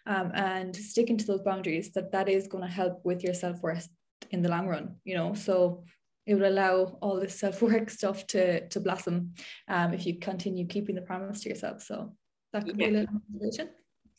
[0.05, 3.87] um, and sticking to those boundaries that that is going to help with your self-worth
[4.29, 5.33] in the long run, you know.
[5.33, 5.83] So
[6.25, 9.33] it will allow all this self-work stuff to to blossom
[9.67, 11.81] um, if you continue keeping the promise to yourself.
[11.81, 12.13] So
[12.53, 12.87] that could yeah.
[12.87, 13.69] be a little motivation.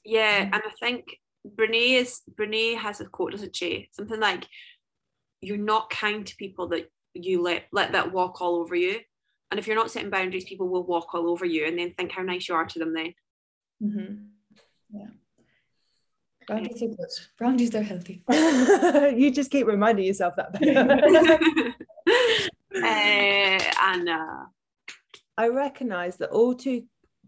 [0.05, 3.89] Yeah, and I think Brene is Brene has a quote, doesn't she?
[3.93, 4.47] Something like,
[5.41, 9.01] "You're not kind to people that you let let that walk all over you."
[9.51, 12.11] And if you're not setting boundaries, people will walk all over you and then think
[12.11, 13.15] how nice you are to them then.
[13.83, 14.15] Mm-hmm.
[14.99, 15.11] Yeah.
[16.47, 17.09] Boundaries are good.
[17.39, 18.23] Boundaries are healthy.
[19.17, 20.55] you just keep reminding yourself that.
[22.75, 24.47] uh, Anna.
[25.37, 26.85] I recognise that all too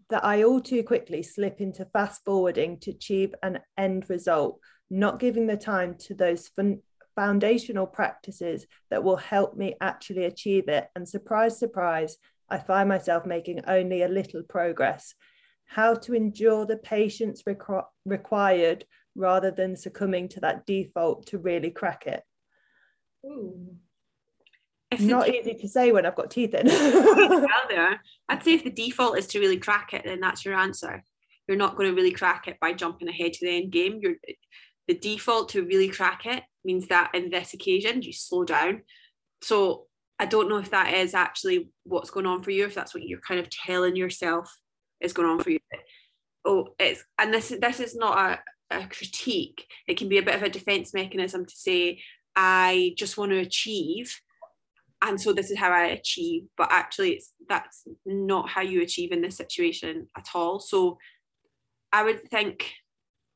[0.09, 5.19] that I all too quickly slip into fast forwarding to achieve an end result, not
[5.19, 6.81] giving the time to those fun-
[7.15, 10.87] foundational practices that will help me actually achieve it.
[10.95, 12.17] And surprise, surprise,
[12.49, 15.15] I find myself making only a little progress.
[15.65, 21.71] How to endure the patience requ- required rather than succumbing to that default to really
[21.71, 22.23] crack it.
[23.25, 23.75] Ooh.
[24.99, 26.67] Not easy to say when I've got teeth in.
[27.69, 28.01] there.
[28.29, 31.03] I'd say if the default is to really crack it, then that's your answer.
[31.47, 33.99] You're not going to really crack it by jumping ahead to the end game.
[34.01, 34.15] You're
[34.87, 38.81] the default to really crack it means that in this occasion you slow down.
[39.41, 39.85] So
[40.19, 43.03] I don't know if that is actually what's going on for you, if that's what
[43.03, 44.51] you're kind of telling yourself
[45.01, 45.59] is going on for you.
[46.45, 48.39] Oh, it's and this this is not
[48.71, 52.01] a critique, it can be a bit of a defense mechanism to say,
[52.35, 54.19] I just want to achieve.
[55.01, 59.11] And so this is how I achieve, but actually it's that's not how you achieve
[59.11, 60.59] in this situation at all.
[60.59, 60.97] So
[61.91, 62.71] I would think,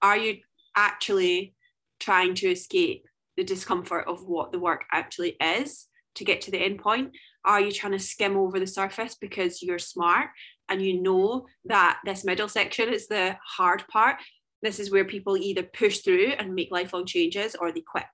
[0.02, 0.38] are you
[0.76, 1.54] actually
[2.00, 3.06] trying to escape
[3.38, 7.12] the discomfort of what the work actually is to get to the end point?
[7.46, 10.30] Are you trying to skim over the surface because you're smart
[10.70, 14.18] and you know that this middle section is the hard part
[14.62, 18.06] this is where people either push through and make lifelong changes or they quit.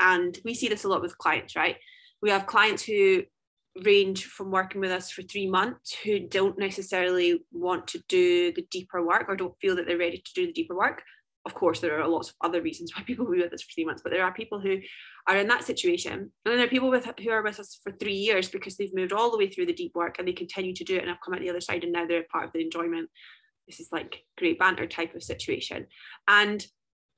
[0.00, 1.76] And we see this a lot with clients, right?
[2.20, 3.22] We have clients who
[3.84, 8.66] range from working with us for three months who don't necessarily want to do the
[8.70, 11.02] deeper work or don't feel that they're ready to do the deeper work.
[11.44, 13.72] Of course, there are lots of other reasons why people will be with us for
[13.72, 14.78] three months, but there are people who
[15.26, 16.12] are in that situation.
[16.12, 18.94] And then there are people with who are with us for three years because they've
[18.94, 21.08] moved all the way through the deep work and they continue to do it and
[21.08, 23.08] have come out the other side and now they're part of the enjoyment
[23.66, 25.86] this is like great banter type of situation.
[26.28, 26.64] And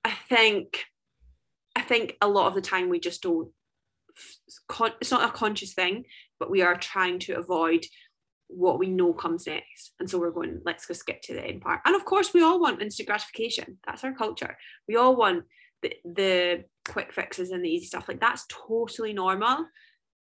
[0.04, 0.84] i think
[1.74, 3.48] i think a lot of the time we just don't
[5.00, 6.04] it's not a conscious thing
[6.38, 7.84] but we are trying to avoid
[8.48, 9.94] what we know comes next.
[9.98, 11.80] And so we're going let's go skip to the end part.
[11.84, 13.78] And of course we all want instant gratification.
[13.86, 14.56] That's our culture.
[14.86, 15.44] We all want
[15.82, 18.06] the, the quick fixes and the easy stuff.
[18.06, 19.66] Like that's totally normal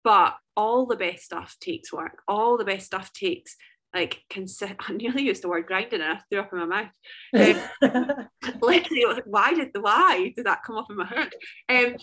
[0.02, 2.22] but all the best stuff takes work.
[2.28, 3.56] All the best stuff takes
[3.94, 7.66] like consider I nearly used the word grinding and I threw up in my mouth.
[7.82, 8.28] Um,
[8.60, 11.32] literally, why did the why did that come up in my head?
[11.68, 11.96] Um,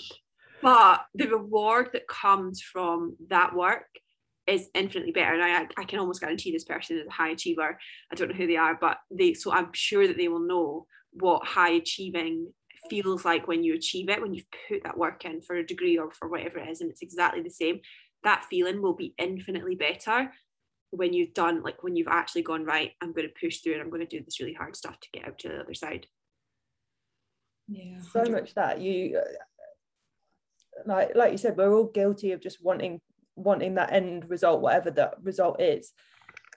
[0.62, 3.88] but the reward that comes from that work
[4.48, 5.34] is infinitely better.
[5.34, 7.78] And I, I can almost guarantee this person is a high achiever.
[8.12, 10.86] I don't know who they are, but they so I'm sure that they will know
[11.14, 12.54] what high achieving
[12.90, 15.98] feels like when you achieve it, when you've put that work in for a degree
[15.98, 17.80] or for whatever it is, and it's exactly the same.
[18.24, 20.32] That feeling will be infinitely better
[20.92, 23.82] when you've done like when you've actually gone right i'm going to push through and
[23.82, 26.06] i'm going to do this really hard stuff to get out to the other side.
[27.68, 28.00] Yeah.
[28.12, 29.24] So much that you uh,
[30.86, 33.00] like like you said we're all guilty of just wanting
[33.36, 35.94] wanting that end result whatever that result is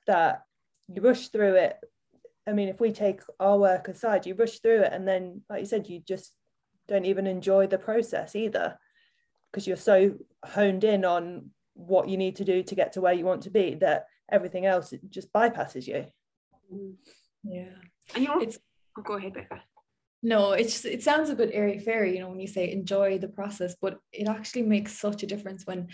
[0.06, 0.42] that
[0.88, 1.76] you rush through it.
[2.48, 5.60] I mean if we take our work aside you rush through it and then like
[5.60, 6.32] you said you just
[6.88, 8.76] don't even enjoy the process either
[9.50, 13.12] because you're so honed in on what you need to do to get to where
[13.12, 16.06] you want to be that everything else it just bypasses you.
[17.42, 17.74] Yeah.
[18.14, 18.58] And you're it's
[18.98, 19.62] oh, go ahead Becca.
[20.22, 23.28] No it's it sounds a bit airy fairy you know when you say enjoy the
[23.28, 25.88] process but it actually makes such a difference when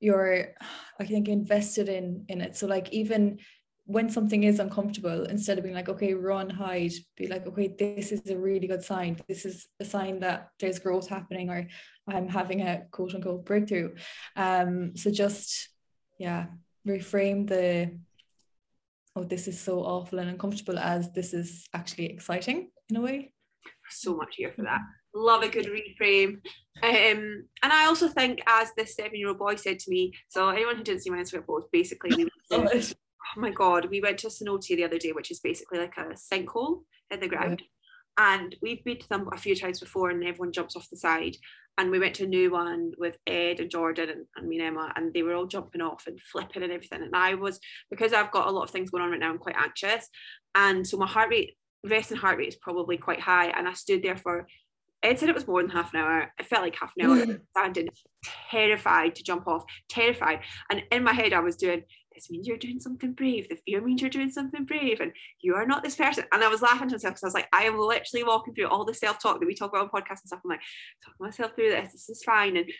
[0.00, 0.54] you're
[1.00, 2.56] i think invested in in it.
[2.56, 3.38] So like even
[3.86, 8.12] when something is uncomfortable instead of being like okay run hide be like okay this
[8.12, 9.18] is a really good sign.
[9.28, 11.68] This is a sign that there's growth happening or
[12.08, 13.94] i'm having a quote unquote breakthrough.
[14.36, 15.68] Um so just
[16.18, 16.46] yeah
[16.86, 17.90] reframe the
[19.16, 23.32] oh this is so awful and uncomfortable as this is actually exciting in a way.
[23.90, 24.80] So much here for that.
[25.14, 26.40] Love a good reframe.
[26.82, 30.48] Um, and I also think as this seven year old boy said to me so
[30.48, 34.18] anyone who didn't see my Instagram post basically we oh, oh my god we went
[34.18, 37.60] to a cenote the other day which is basically like a sinkhole in the ground.
[37.60, 37.73] Yeah.
[38.18, 41.36] And we've been to them a few times before and everyone jumps off the side
[41.76, 44.68] and we went to a new one with Ed and Jordan and, and me and
[44.68, 47.02] Emma, and they were all jumping off and flipping and everything.
[47.02, 47.58] And I was,
[47.90, 50.08] because I've got a lot of things going on right now, I'm quite anxious.
[50.54, 53.46] And so my heart rate, resting heart rate is probably quite high.
[53.46, 54.46] And I stood there for
[55.04, 56.32] Ed said it was more than half an hour.
[56.38, 57.40] It felt like half an hour mm.
[57.50, 57.88] standing,
[58.50, 60.40] terrified to jump off, terrified.
[60.70, 61.82] And in my head, I was doing,
[62.14, 63.48] this means you're doing something brave.
[63.48, 66.24] The fear means you're doing something brave, and you are not this person.
[66.32, 68.68] And I was laughing to myself because I was like, I am literally walking through
[68.68, 70.40] all the self talk that we talk about on podcasts and stuff.
[70.44, 70.60] I'm like,
[71.04, 71.92] talking myself through this.
[71.92, 72.56] This is fine.
[72.56, 72.70] And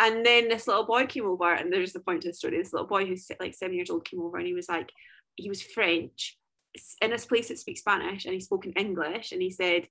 [0.00, 2.58] and then this little boy came over, and there's the point to the story.
[2.58, 4.90] This little boy who's like seven years old came over, and he was like,
[5.36, 6.38] he was French
[7.00, 9.88] in a place that speaks Spanish, and he spoke in English, and he said,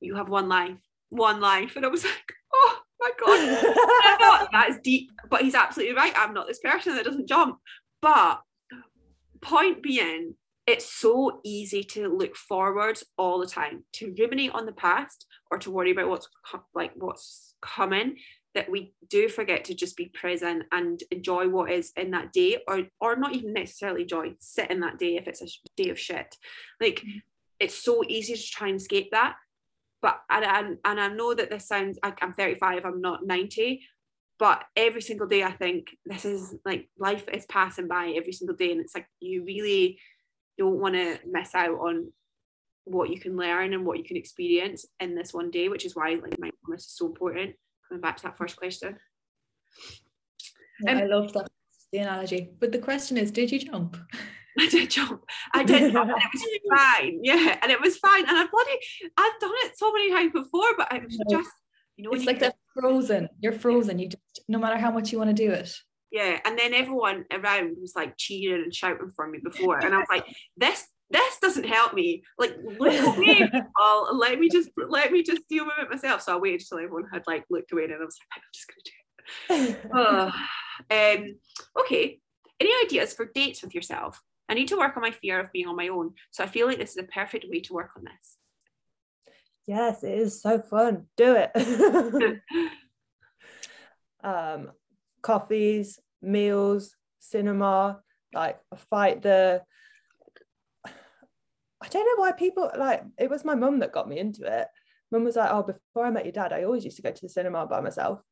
[0.00, 0.78] "You have one life,
[1.10, 5.94] one life," and I was like, oh my god that is deep but he's absolutely
[5.94, 7.58] right i'm not this person that doesn't jump
[8.00, 8.40] but
[9.40, 10.34] point being,
[10.66, 15.58] it's so easy to look forward all the time, to ruminate on the past or
[15.58, 16.28] to worry about what's
[16.74, 18.16] like what's coming
[18.54, 22.58] that we do forget to just be present and enjoy what is in that day
[22.66, 25.98] or or not even necessarily joy sit in that day if it's a day of
[25.98, 26.34] shit
[26.80, 27.18] like mm-hmm.
[27.60, 29.36] it's so easy to try and escape that
[30.00, 33.82] but and, and, and I know that this sounds like I'm 35 I'm not 90
[34.38, 38.56] but every single day i think this is like life is passing by every single
[38.56, 39.98] day and it's like you really
[40.56, 42.12] don't want to miss out on
[42.84, 45.94] what you can learn and what you can experience in this one day which is
[45.94, 47.54] why like mindfulness is so important
[47.88, 48.96] coming back to that first question
[50.84, 51.48] yeah, um, i love that
[51.92, 53.96] the analogy but the question is did you jump
[54.60, 55.22] I did jump.
[55.54, 57.20] I did jump and it was fine.
[57.22, 57.58] Yeah.
[57.62, 58.26] And it was fine.
[58.26, 58.72] And I've bloody
[59.16, 61.50] I've done it so many times before, but it was just
[61.96, 63.28] you know, it's like that frozen.
[63.40, 63.98] You're frozen.
[63.98, 65.74] You just no matter how much you want to do it.
[66.10, 69.98] Yeah, and then everyone around was like cheering and shouting for me before, and I
[69.98, 70.24] was like,
[70.56, 72.22] this this doesn't help me.
[72.38, 74.18] Like, look at me, people.
[74.18, 76.22] Let me just let me just deal with it myself.
[76.22, 78.70] So I waited until everyone had like looked away, and I was like, I'm just
[78.70, 79.90] gonna do it.
[79.94, 80.32] oh.
[80.90, 81.34] um,
[81.80, 82.20] okay.
[82.60, 84.20] Any ideas for dates with yourself?
[84.48, 86.14] I need to work on my fear of being on my own.
[86.30, 88.37] So I feel like this is a perfect way to work on this.
[89.68, 91.04] Yes, it is so fun.
[91.18, 92.40] Do it.
[94.24, 94.70] um,
[95.20, 98.00] coffees, meals, cinema,
[98.32, 98.58] like
[98.90, 99.62] fight the
[100.86, 104.68] I don't know why people like it was my mum that got me into it.
[105.12, 107.22] Mum was like, Oh, before I met your dad, I always used to go to
[107.22, 108.22] the cinema by myself.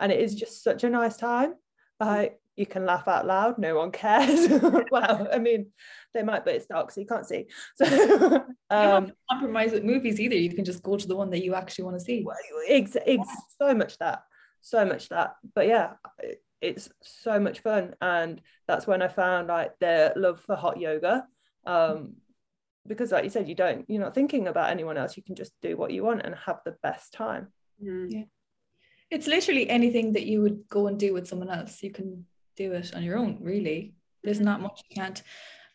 [0.00, 1.56] And it is just such a nice time.
[2.00, 4.48] Like you can laugh out loud, no one cares.
[4.90, 5.66] well, I mean,
[6.14, 7.46] they might, but it's dark, so you can't see.
[7.76, 10.36] So um, compromise with movies either.
[10.36, 12.24] You can just go to the one that you actually want to see.
[12.68, 13.28] Ex- ex-
[13.60, 14.22] so much that,
[14.62, 15.36] so much that.
[15.54, 15.92] But yeah,
[16.62, 21.26] it's so much fun, and that's when I found like their love for hot yoga.
[21.66, 22.14] Um,
[22.88, 25.16] because like you said, you don't, you're not thinking about anyone else.
[25.16, 27.48] You can just do what you want and have the best time.
[27.82, 28.06] Mm.
[28.10, 28.22] Yeah.
[29.10, 31.82] It's literally anything that you would go and do with someone else.
[31.82, 33.94] You can do it on your own, really.
[34.24, 35.22] There's not much you can't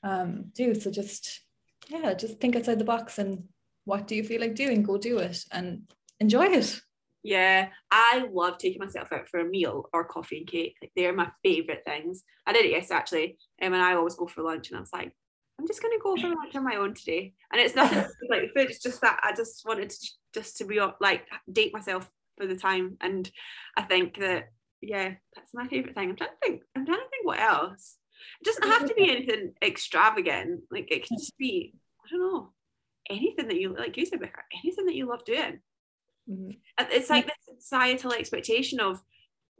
[0.04, 0.76] um, do.
[0.76, 1.41] So just,
[1.89, 3.44] yeah, just think outside the box and
[3.86, 4.84] what do you feel like doing?
[4.84, 5.89] Go do it and
[6.20, 6.82] enjoy it.
[7.24, 10.76] Yeah, I love taking myself out for a meal or coffee and cake.
[10.82, 12.24] Like they're my favorite things.
[12.48, 14.94] I did it yesterday actually, um, and I always go for lunch, and I was
[14.94, 15.13] like,
[15.60, 17.34] I'm just gonna go for lunch on my own today.
[17.52, 18.72] And it's nothing like food.
[18.72, 22.56] It's just that I just wanted to just to be like date myself for the
[22.56, 23.30] time, and
[23.78, 24.46] I think that
[24.82, 26.10] yeah, that's my favorite thing.
[26.10, 26.62] I'm trying to think.
[26.76, 27.98] I'm trying to think what else.
[28.41, 30.62] It doesn't have to be anything extravagant.
[30.72, 31.74] Like it can just be,
[32.06, 32.50] I don't know,
[33.10, 35.60] anything that you like you said, Becca, anything that you love doing.
[36.30, 36.52] Mm-hmm.
[36.91, 39.02] It's like this societal expectation of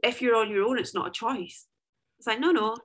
[0.02, 1.66] if you're on your own, it's not a choice.
[2.18, 2.76] It's like, no, no.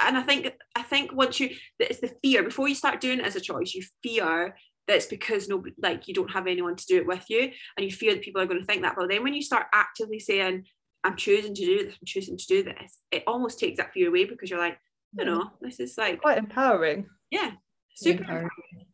[0.00, 3.26] And I think I think once you it's the fear, before you start doing it
[3.26, 6.86] as a choice, you fear that it's because nobody like you don't have anyone to
[6.86, 8.94] do it with you and you fear that people are going to think that.
[8.96, 10.64] But then when you start actively saying,
[11.06, 14.08] I'm choosing to do this, I'm choosing to do this, it almost takes that fear
[14.08, 14.78] away because you're like,
[15.12, 17.06] you know, this is like quite empowering.
[17.30, 17.52] Yeah,
[17.94, 18.48] super empowering.
[18.72, 18.86] empowering.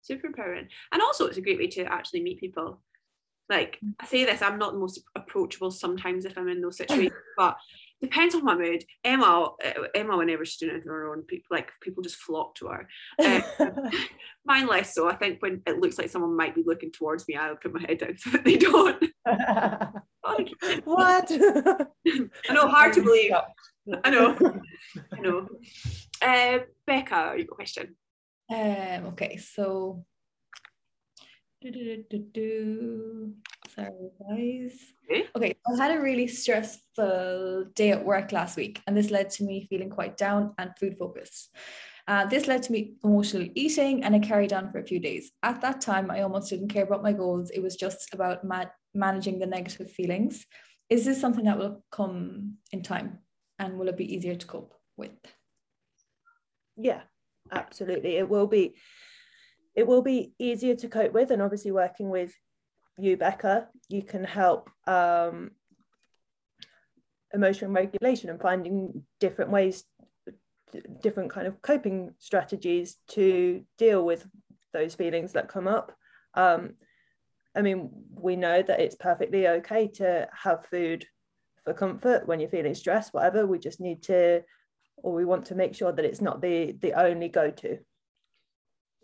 [0.00, 0.68] Super empowering.
[0.92, 2.80] And also it's a great way to actually meet people.
[3.50, 7.12] Like I say this, I'm not the most approachable sometimes if I'm in those situations,
[7.36, 7.58] but
[8.00, 8.84] depends on my mood.
[9.04, 12.54] Emma, uh, Emma, whenever she's doing it on her own, people like people just flock
[12.56, 12.88] to her.
[13.22, 13.90] Um,
[14.46, 15.10] mine less so.
[15.10, 17.82] I think when it looks like someone might be looking towards me, I'll put my
[17.86, 19.04] head down so that they don't.
[20.84, 21.30] what?
[21.30, 23.32] I know, hard to believe.
[24.04, 24.36] I know.
[25.12, 25.48] I know.
[26.20, 27.96] Uh, Becca, you got a question?
[28.50, 30.04] Um, okay, so
[31.60, 33.32] do, do, do, do,
[33.74, 34.78] Sorry, guys.
[35.36, 39.44] Okay, I had a really stressful day at work last week, and this led to
[39.44, 41.50] me feeling quite down and food focused.
[42.08, 45.30] Uh, this led to me emotional eating, and it carried on for a few days.
[45.42, 47.50] At that time, I almost didn't care about my goals.
[47.50, 50.46] It was just about ma- managing the negative feelings.
[50.88, 53.18] Is this something that will come in time,
[53.58, 55.10] and will it be easier to cope with?
[56.78, 57.02] Yeah,
[57.52, 58.16] absolutely.
[58.16, 58.74] It will be.
[59.76, 62.34] It will be easier to cope with, and obviously working with
[62.98, 65.50] you, Becca, you can help um,
[67.34, 69.84] emotion regulation and finding different ways,
[71.02, 74.26] different kind of coping strategies to deal with
[74.72, 75.92] those feelings that come up.
[76.34, 76.74] Um,
[77.56, 81.06] I mean, we know that it's perfectly okay to have food
[81.64, 83.46] for comfort when you're feeling stressed, whatever.
[83.46, 84.42] We just need to,
[84.96, 87.78] or we want to make sure that it's not the the only go to.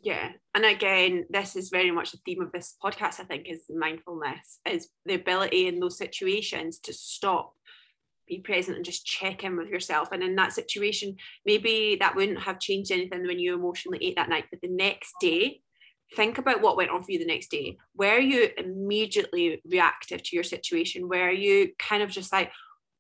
[0.03, 3.21] Yeah, and again, this is very much the theme of this podcast.
[3.21, 7.54] I think is mindfulness, is the ability in those situations to stop
[8.27, 10.09] be present and just check in with yourself.
[10.12, 14.29] And in that situation, maybe that wouldn't have changed anything when you emotionally ate that
[14.29, 15.61] night, but the next day,
[16.14, 17.77] think about what went on for you the next day.
[17.97, 21.09] Were you immediately reactive to your situation?
[21.09, 22.51] Were you kind of just like,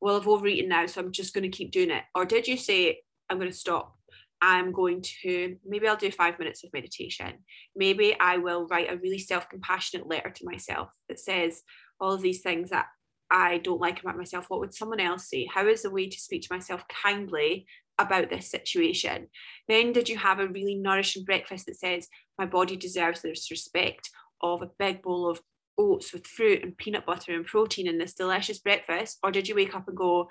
[0.00, 2.02] well, I've overeaten now, so I'm just going to keep doing it?
[2.14, 3.00] Or did you say,
[3.30, 3.96] I'm going to stop?
[4.42, 7.32] I'm going to, maybe I'll do five minutes of meditation.
[7.74, 11.62] Maybe I will write a really self compassionate letter to myself that says
[12.00, 12.86] all of these things that
[13.34, 15.48] I don't like about myself, what would someone else say?
[15.52, 17.66] How is the way to speak to myself kindly
[17.98, 19.26] about this situation?
[19.66, 22.06] Then, did you have a really nourishing breakfast that says,
[22.38, 24.08] My body deserves this respect
[24.40, 25.40] of a big bowl of
[25.76, 29.18] oats with fruit and peanut butter and protein in this delicious breakfast?
[29.24, 30.28] Or did you wake up and go,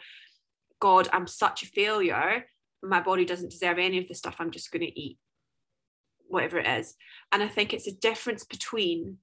[0.80, 2.46] God, I'm such a failure.
[2.82, 5.18] My body doesn't deserve any of the stuff I'm just going to eat,
[6.30, 6.96] whatever it is.
[7.34, 9.18] And I think it's a difference between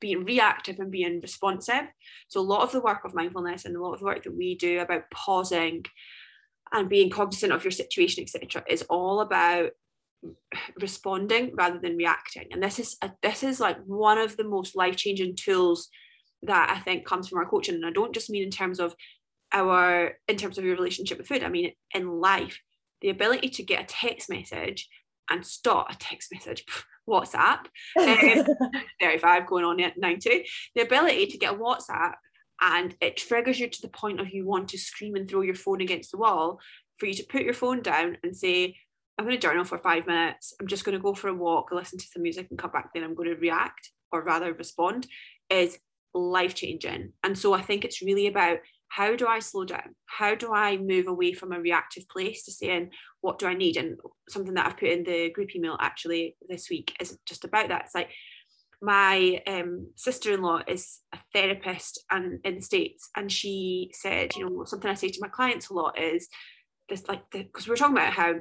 [0.00, 1.88] being reactive and being responsive.
[2.28, 4.36] So a lot of the work of mindfulness and a lot of the work that
[4.36, 5.84] we do about pausing
[6.72, 9.70] and being cognizant of your situation, etc., is all about
[10.80, 12.46] responding rather than reacting.
[12.52, 15.88] And this is a, this is like one of the most life changing tools
[16.42, 17.74] that I think comes from our coaching.
[17.74, 18.94] And I don't just mean in terms of
[19.52, 21.42] our in terms of your relationship with food.
[21.42, 22.58] I mean in life,
[23.00, 24.88] the ability to get a text message
[25.30, 26.64] and start a text message
[27.10, 27.66] WhatsApp,
[27.98, 28.46] um,
[29.00, 32.14] 35 going on at 90, the ability to get a WhatsApp
[32.60, 35.54] and it triggers you to the point of you want to scream and throw your
[35.54, 36.60] phone against the wall
[36.98, 38.76] for you to put your phone down and say,
[39.18, 40.54] I'm going to journal for five minutes.
[40.60, 42.90] I'm just going to go for a walk, listen to some music, and come back.
[42.92, 45.06] Then I'm going to react or rather respond
[45.48, 45.78] is
[46.14, 47.12] life changing.
[47.22, 48.58] And so I think it's really about
[48.90, 49.94] how do I slow down?
[50.06, 53.76] How do I move away from a reactive place to saying, what do I need?
[53.76, 53.96] And
[54.28, 57.84] something that I've put in the group email actually this week is just about that.
[57.86, 58.10] It's like
[58.82, 64.64] my um, sister-in-law is a therapist and in the States, and she said, you know,
[64.64, 66.28] something I say to my clients a lot is
[66.88, 68.34] this like because we're talking about how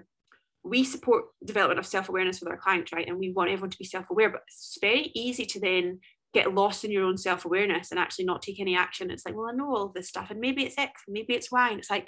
[0.64, 3.08] we support development of self-awareness with our clients, right?
[3.08, 6.00] And we want everyone to be self-aware, but it's very easy to then
[6.34, 9.12] get lost in your own self-awareness and actually not take any action.
[9.12, 11.70] It's like well i know all this stuff and maybe it's x maybe it's y
[11.70, 12.08] and it's like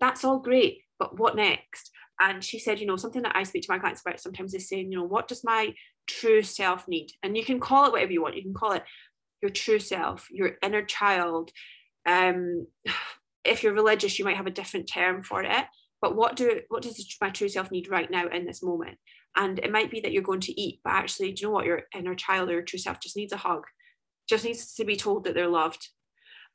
[0.00, 1.90] that's all great but what next?
[2.20, 4.68] And she said you know something that i speak to my clients about sometimes is
[4.68, 5.74] saying you know what does my
[6.06, 7.10] true self need?
[7.22, 8.36] And you can call it whatever you want.
[8.36, 8.82] You can call it
[9.42, 11.50] your true self your inner child.
[12.06, 12.66] Um
[13.44, 15.64] if you're religious you might have a different term for it.
[16.00, 18.98] But what do what does my true self need right now in this moment
[19.36, 21.66] and it might be that you're going to eat, but actually, do you know what?
[21.66, 23.64] Your inner child or your true self just needs a hug,
[24.28, 25.88] just needs to be told that they're loved.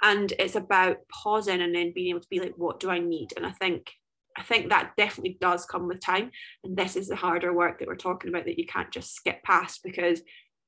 [0.01, 3.29] And it's about pausing and then being able to be like, what do I need?
[3.37, 3.91] And I think
[4.35, 6.31] I think that definitely does come with time.
[6.63, 9.43] And this is the harder work that we're talking about that you can't just skip
[9.43, 10.21] past because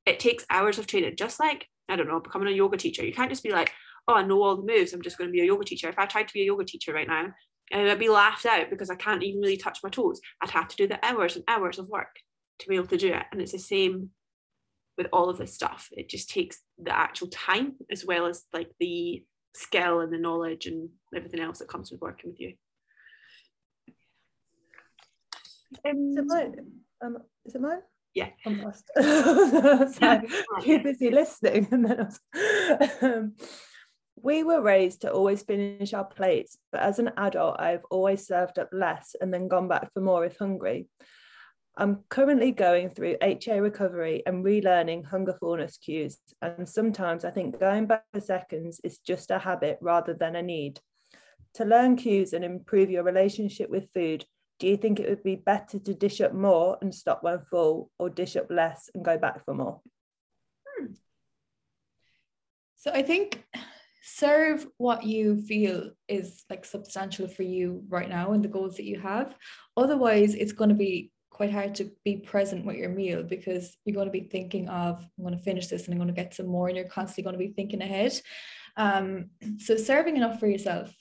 [0.06, 1.16] it takes hours of training.
[1.18, 3.04] Just like, I don't know, becoming a yoga teacher.
[3.04, 3.72] You can't just be like,
[4.08, 4.94] oh, I know all the moves.
[4.94, 5.90] I'm just going to be a yoga teacher.
[5.90, 7.34] If I tried to be a yoga teacher right now,
[7.72, 10.22] and I'd be laughed out because I can't even really touch my toes.
[10.42, 12.20] I'd have to do the hours and hours of work
[12.60, 13.24] to be able to do it.
[13.32, 14.12] And it's the same
[14.98, 15.90] with all of this stuff.
[15.92, 19.24] It just takes the actual time as well as like the
[19.56, 22.54] skill and the knowledge and everything else that comes with working with you.
[25.86, 26.56] Um, is it mine?
[27.02, 27.82] Um, is it mine?
[28.14, 28.30] Yeah.
[28.46, 28.90] I'm lost.
[28.96, 30.22] so,
[30.62, 31.68] too busy listening.
[31.72, 32.20] And then I was,
[33.02, 33.34] um,
[34.16, 38.60] we were raised to always finish our plates, but as an adult, I've always served
[38.60, 40.88] up less and then gone back for more if hungry.
[41.78, 47.60] I'm currently going through HA recovery and relearning hunger fullness cues, and sometimes I think
[47.60, 50.80] going back for seconds is just a habit rather than a need.
[51.56, 54.26] To learn cues and improve your relationship with food,
[54.60, 57.92] do you think it would be better to dish up more and stop when full,
[58.00, 59.82] or dish up less and go back for more?
[60.66, 60.94] Hmm.
[62.78, 63.44] So I think
[64.08, 68.86] serve what you feel is like substantial for you right now and the goals that
[68.86, 69.36] you have.
[69.76, 73.96] Otherwise, it's going to be quite hard to be present with your meal because you're
[73.96, 76.36] going to be thinking of I'm going to finish this and I'm going to get
[76.36, 78.14] some more and you're constantly going to be thinking ahead.
[78.78, 80.94] Um, so serving enough for yourself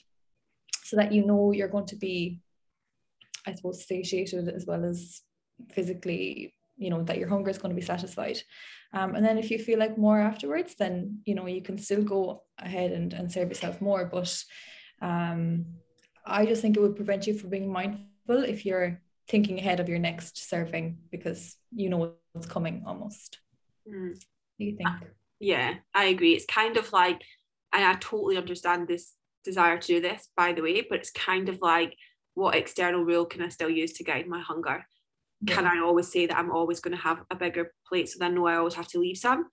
[0.83, 2.41] so that you know you're going to be,
[3.45, 5.21] I suppose, satiated as well as
[5.69, 8.39] physically you know that your hunger is going to be satisfied.
[8.93, 12.03] Um, and then if you feel like more afterwards then you know you can still
[12.03, 14.05] go ahead and, and serve yourself more.
[14.05, 14.43] But
[15.01, 15.65] um,
[16.25, 19.89] i just think it would prevent you from being mindful if you're thinking ahead of
[19.89, 23.39] your next serving because you know what's coming almost.
[23.87, 24.13] Mm.
[24.57, 24.89] do you think?
[25.39, 26.33] Yeah i agree.
[26.33, 27.21] It's kind of like
[27.73, 29.13] and i totally understand this
[29.43, 31.95] desire to do this by the way but it's kind of like
[32.33, 34.85] what external rule can i still use to guide my hunger
[35.41, 35.55] yeah.
[35.55, 38.31] can I always say that I'm always going to have a bigger plate so then
[38.31, 39.45] I know I always have to leave some?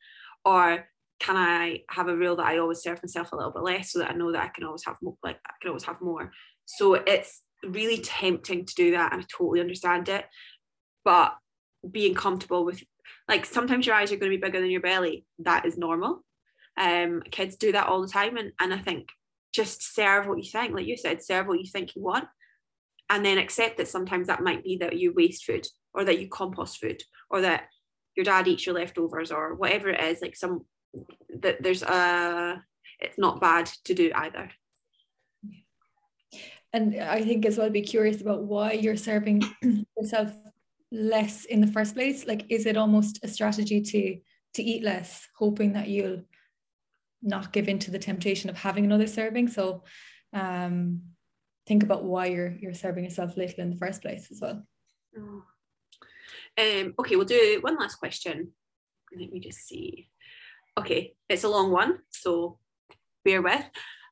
[0.45, 0.87] Or
[1.21, 4.01] can I have a rule that I always serve myself a little bit less so
[4.01, 6.33] that I know that I can always have more like I can always have more.
[6.65, 10.25] So it's really tempting to do that and I totally understand it.
[11.05, 11.37] But
[11.89, 12.83] being comfortable with
[13.29, 15.25] like sometimes your eyes are going to be bigger than your belly.
[15.41, 16.25] That is normal.
[16.77, 19.09] Um kids do that all the time and, and I think
[19.53, 22.25] just serve what you think, like you said, serve what you think you want
[23.13, 26.29] and then accept that sometimes that might be that you waste food or that you
[26.29, 27.65] compost food or that
[28.17, 30.65] your dad eats your leftovers or whatever it is like some
[31.41, 32.63] that there's a
[33.01, 34.51] it's not bad to do either.
[36.73, 39.43] And i think as well be curious about why you're serving
[39.97, 40.33] yourself
[40.91, 42.27] less in the first place.
[42.27, 44.19] Like is it almost a strategy to
[44.55, 46.23] to eat less hoping that you'll
[47.23, 49.49] not give in to the temptation of having another serving?
[49.49, 49.85] So
[50.33, 51.12] um
[51.67, 54.63] think about why you're you're serving yourself little in the first place as well.
[55.19, 55.43] Mm.
[56.59, 58.53] Um, okay, we'll do one last question.
[59.17, 60.09] Let me just see.
[60.79, 62.59] Okay, it's a long one, so
[63.25, 63.65] bear with.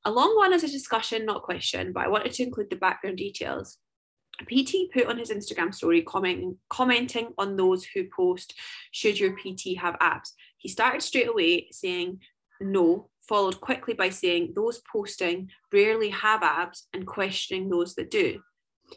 [0.05, 3.19] A long one is a discussion, not question, but I wanted to include the background
[3.19, 3.79] details.
[4.45, 8.55] PT put on his Instagram story commenting, commenting on those who post,
[8.91, 10.33] should your PT have abs?
[10.57, 12.21] He started straight away saying,
[12.61, 18.41] no, followed quickly by saying those posting rarely have abs and questioning those that do.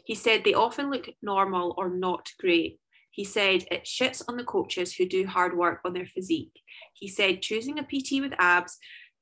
[0.04, 2.80] He said they often look normal or not great.
[3.10, 6.58] He said it shits on the coaches who do hard work on their physique.
[6.94, 8.76] He said choosing a PT with abs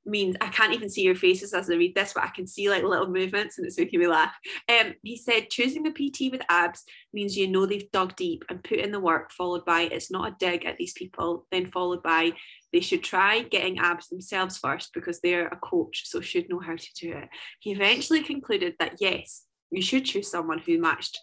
[0.05, 2.69] means I can't even see your faces as I read this, but I can see
[2.69, 4.33] like little movements and it's making me laugh.
[4.69, 6.83] Um, he said choosing the PT with abs
[7.13, 10.31] means you know they've dug deep and put in the work, followed by it's not
[10.31, 12.33] a dig at these people, then followed by
[12.71, 16.75] they should try getting abs themselves first because they're a coach, so should know how
[16.75, 17.29] to do it.
[17.59, 21.19] He eventually concluded that yes, you should choose someone who matched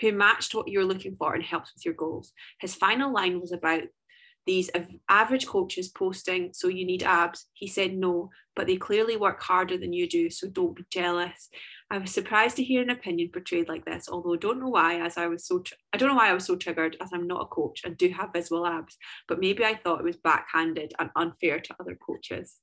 [0.00, 2.32] who matched what you're looking for and helps with your goals.
[2.60, 3.82] His final line was about
[4.46, 4.70] these
[5.08, 7.46] average coaches posting, so you need abs.
[7.54, 11.48] He said no, but they clearly work harder than you do, so don't be jealous.
[11.90, 15.00] I was surprised to hear an opinion portrayed like this, although I don't know why,
[15.00, 17.26] as I was so tr- I don't know why I was so triggered, as I'm
[17.26, 18.96] not a coach and do have visible abs,
[19.28, 22.56] but maybe I thought it was backhanded and unfair to other coaches.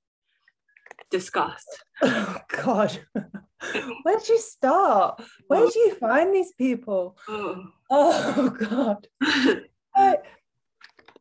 [1.09, 1.67] Disgust.
[2.03, 5.21] Oh God, where did you start?
[5.47, 7.15] Where did you find these people?
[7.27, 9.07] Oh, oh God.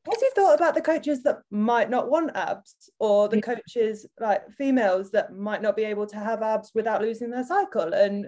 [0.07, 4.49] Have you thought about the coaches that might not want abs or the coaches like
[4.57, 7.93] females that might not be able to have abs without losing their cycle?
[7.93, 8.27] And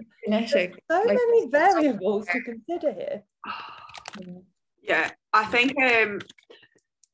[0.91, 3.23] so many variables to consider here.
[4.85, 6.19] Yeah i think um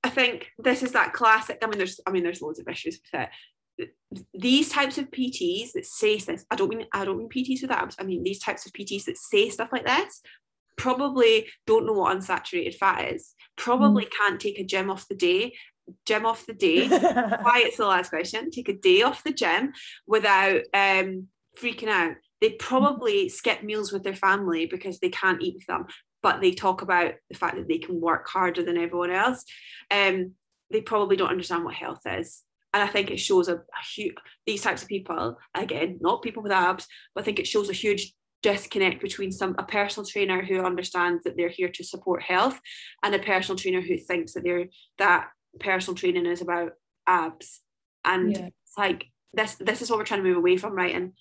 [0.03, 2.99] i think this is that classic i mean there's i mean there's loads of issues
[3.12, 3.95] with it.
[4.34, 7.72] These types of pts that say this i don't mean i don't mean pts with
[7.72, 10.22] abs i mean these types of pts that say stuff like this
[10.80, 14.11] probably don't know what unsaturated fat is, probably mm.
[14.17, 15.53] can't take a gym off the day,
[16.07, 16.88] gym off the day.
[16.88, 18.49] Why it's the last question.
[18.49, 19.73] Take a day off the gym
[20.07, 21.27] without um,
[21.57, 22.15] freaking out.
[22.41, 25.88] They probably skip meals with their family because they can't eat with them,
[26.23, 29.43] but they talk about the fact that they can work harder than everyone else.
[29.91, 30.32] Um,
[30.71, 32.43] they probably don't understand what health is.
[32.73, 34.15] And I think it shows a, a huge,
[34.45, 37.73] these types of people, again, not people with abs, but I think it shows a
[37.73, 42.60] huge disconnect between some a personal trainer who understands that they're here to support health
[43.04, 44.68] and a personal trainer who thinks that they're
[44.98, 45.28] that
[45.60, 46.72] personal training is about
[47.08, 47.62] abs.
[48.06, 48.48] And yeah.
[48.48, 50.96] it's like this this is what we're trying to move away from right?
[50.96, 51.14] And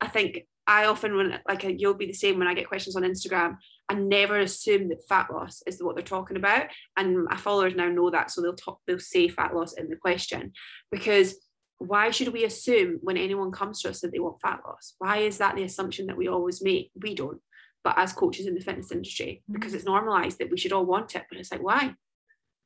[0.00, 2.96] i think i often when like uh, you'll be the same when i get questions
[2.96, 3.56] on instagram
[3.88, 6.66] i never assume that fat loss is what they're talking about.
[6.96, 9.96] And my followers now know that so they'll talk they'll say fat loss in the
[9.96, 10.52] question
[10.90, 11.36] because
[11.78, 14.94] why should we assume when anyone comes to us that they want fat loss?
[14.98, 16.90] Why is that the assumption that we always make?
[17.00, 17.40] We don't,
[17.82, 19.76] but as coaches in the fitness industry, because mm.
[19.76, 21.24] it's normalized that we should all want it.
[21.28, 21.94] But it's like, why?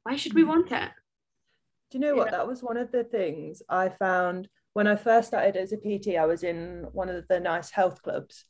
[0.02, 0.48] Why should we mm.
[0.48, 0.90] want it?
[1.90, 2.30] Do you know what?
[2.30, 6.16] That was one of the things I found when I first started as a PT.
[6.18, 8.44] I was in one of the nice health clubs.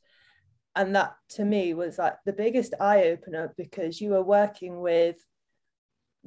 [0.74, 5.16] And that to me was like the biggest eye opener because you were working with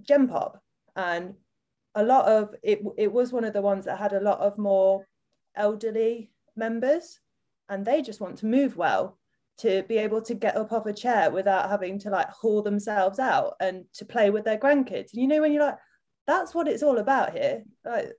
[0.01, 0.61] Gen Pop
[0.95, 1.35] and
[1.95, 4.57] a lot of it it was one of the ones that had a lot of
[4.57, 5.07] more
[5.55, 7.19] elderly members
[7.69, 9.17] and they just want to move well
[9.57, 13.19] to be able to get up off a chair without having to like haul themselves
[13.19, 15.13] out and to play with their grandkids.
[15.13, 15.77] And you know, when you're like,
[16.25, 17.63] that's what it's all about here.
[17.85, 18.13] Like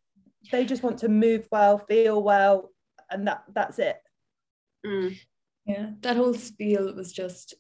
[0.51, 2.71] they just want to move well, feel well,
[3.11, 3.97] and that that's it.
[4.87, 5.19] Mm.
[5.67, 7.55] Yeah, that whole spiel was just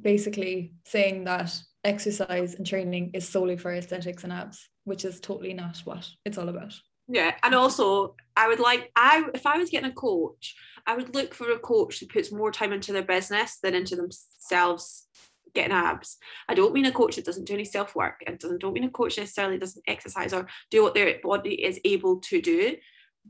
[0.00, 5.54] basically saying that exercise and training is solely for aesthetics and abs, which is totally
[5.54, 6.74] not what it's all about.
[7.08, 10.54] Yeah, and also I would like I if I was getting a coach,
[10.86, 13.96] I would look for a coach who puts more time into their business than into
[13.96, 15.08] themselves
[15.54, 16.18] getting abs.
[16.48, 18.22] I don't mean a coach that doesn't do any self work.
[18.26, 22.20] I don't mean a coach necessarily doesn't exercise or do what their body is able
[22.20, 22.76] to do.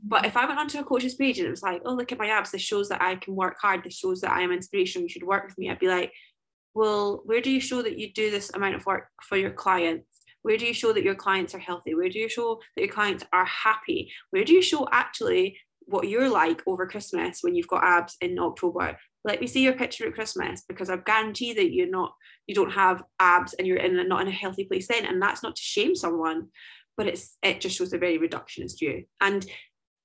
[0.03, 2.17] But if I went onto a coach's page and it was like, oh, look at
[2.17, 5.03] my abs, this shows that I can work hard, this shows that I am inspirational,
[5.03, 6.13] you should work with me, I'd be like,
[6.73, 10.07] well, where do you show that you do this amount of work for your clients?
[10.43, 11.95] Where do you show that your clients are healthy?
[11.95, 14.11] Where do you show that your clients are happy?
[14.31, 18.37] Where do you show actually what you're like over Christmas when you've got abs in
[18.39, 18.97] October?
[19.23, 22.13] Let me see your picture at Christmas because I guarantee that you're not,
[22.47, 25.05] you don't have abs and you're in not in a healthy place then.
[25.05, 26.47] And that's not to shame someone,
[26.97, 29.03] but it's it just shows a very reductionist view.
[29.19, 29.45] And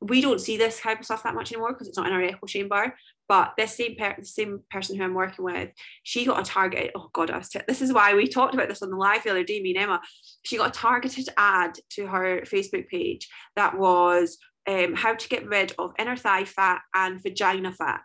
[0.01, 2.23] we don't see this type of stuff that much anymore because it's not in our
[2.23, 2.95] echo chamber.
[3.29, 5.71] But this same per- the same person who I'm working with,
[6.03, 6.93] she got a target.
[6.95, 9.25] Oh God, I was t- this is why we talked about this on the live
[9.25, 9.61] the other day.
[9.61, 10.01] Me and Emma,
[10.45, 14.39] she got a targeted ad to her Facebook page that was
[14.69, 18.03] um, how to get rid of inner thigh fat and vagina fat.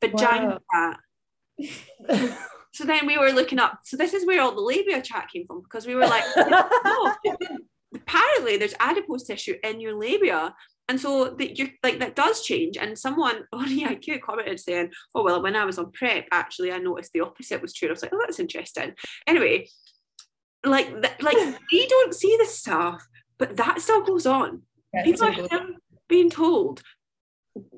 [0.00, 0.94] Vagina wow.
[1.58, 2.38] fat.
[2.74, 3.80] so then we were looking up.
[3.84, 7.14] So this is where all the labia chat came from because we were like, no,
[7.94, 10.54] apparently there's adipose tissue in your labia
[10.88, 12.76] and so that you like that does change.
[12.76, 16.72] And someone on the IQ commented saying oh well when I was on prep actually
[16.72, 17.88] I noticed the opposite was true.
[17.88, 18.94] I was like oh that's interesting.
[19.26, 19.66] Anyway
[20.64, 21.36] like th- like
[21.72, 23.06] we don't see this stuff
[23.38, 24.62] but that still goes on.
[25.04, 25.66] People are still
[26.08, 26.82] being told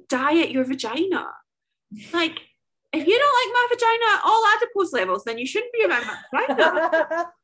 [0.09, 1.29] diet your vagina.
[2.13, 2.41] Like
[2.93, 6.07] if you don't like my vagina at all adipose levels then you shouldn't be around
[6.33, 7.27] my vagina.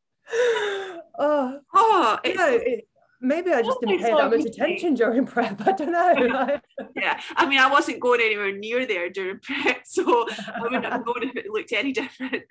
[1.18, 2.86] Oh, oh it's, no, it,
[3.22, 5.66] maybe I just didn't pay that much attention during prep.
[5.66, 6.60] I don't know.
[6.96, 11.06] yeah, I mean, I wasn't going anywhere near there during prep, so I wouldn't have
[11.06, 12.42] known if it looked any different.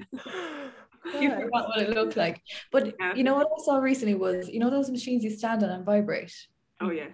[1.19, 2.41] you forgot what it looked like.
[2.72, 3.13] But yeah.
[3.15, 5.86] you know what I saw recently was, you know, those machines you stand on and
[5.86, 6.34] vibrate.
[6.80, 7.07] Oh yeah.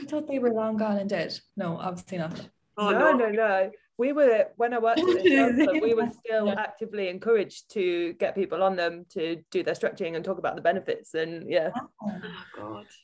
[0.00, 1.38] I thought they were long gone and dead.
[1.56, 2.48] No, obviously not.
[2.78, 3.70] Oh, no, no, no, no.
[3.98, 5.22] We were when I worked at this
[5.82, 6.54] we were still yeah.
[6.56, 10.62] actively encouraged to get people on them to do their stretching and talk about the
[10.62, 11.14] benefits.
[11.14, 11.70] And yeah.
[11.76, 12.86] Oh, oh God.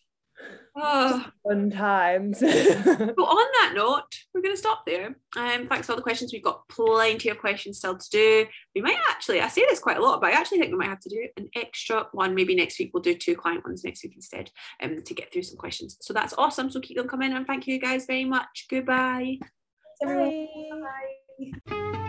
[0.76, 1.24] Oh.
[1.46, 2.38] Fun times.
[2.42, 4.02] well, on that note,
[4.34, 5.14] we're going to stop there.
[5.36, 6.32] Um, thanks for all the questions.
[6.32, 8.46] We've got plenty of questions still to do.
[8.74, 10.88] We might actually, I say this quite a lot, but I actually think we might
[10.88, 12.34] have to do an extra one.
[12.34, 14.50] Maybe next week we'll do two client ones next week instead
[14.82, 15.96] um, to get through some questions.
[16.00, 16.70] So that's awesome.
[16.70, 18.66] So keep them coming and thank you guys very much.
[18.68, 19.38] Goodbye.
[20.04, 20.32] Bye.
[20.70, 22.02] Bye.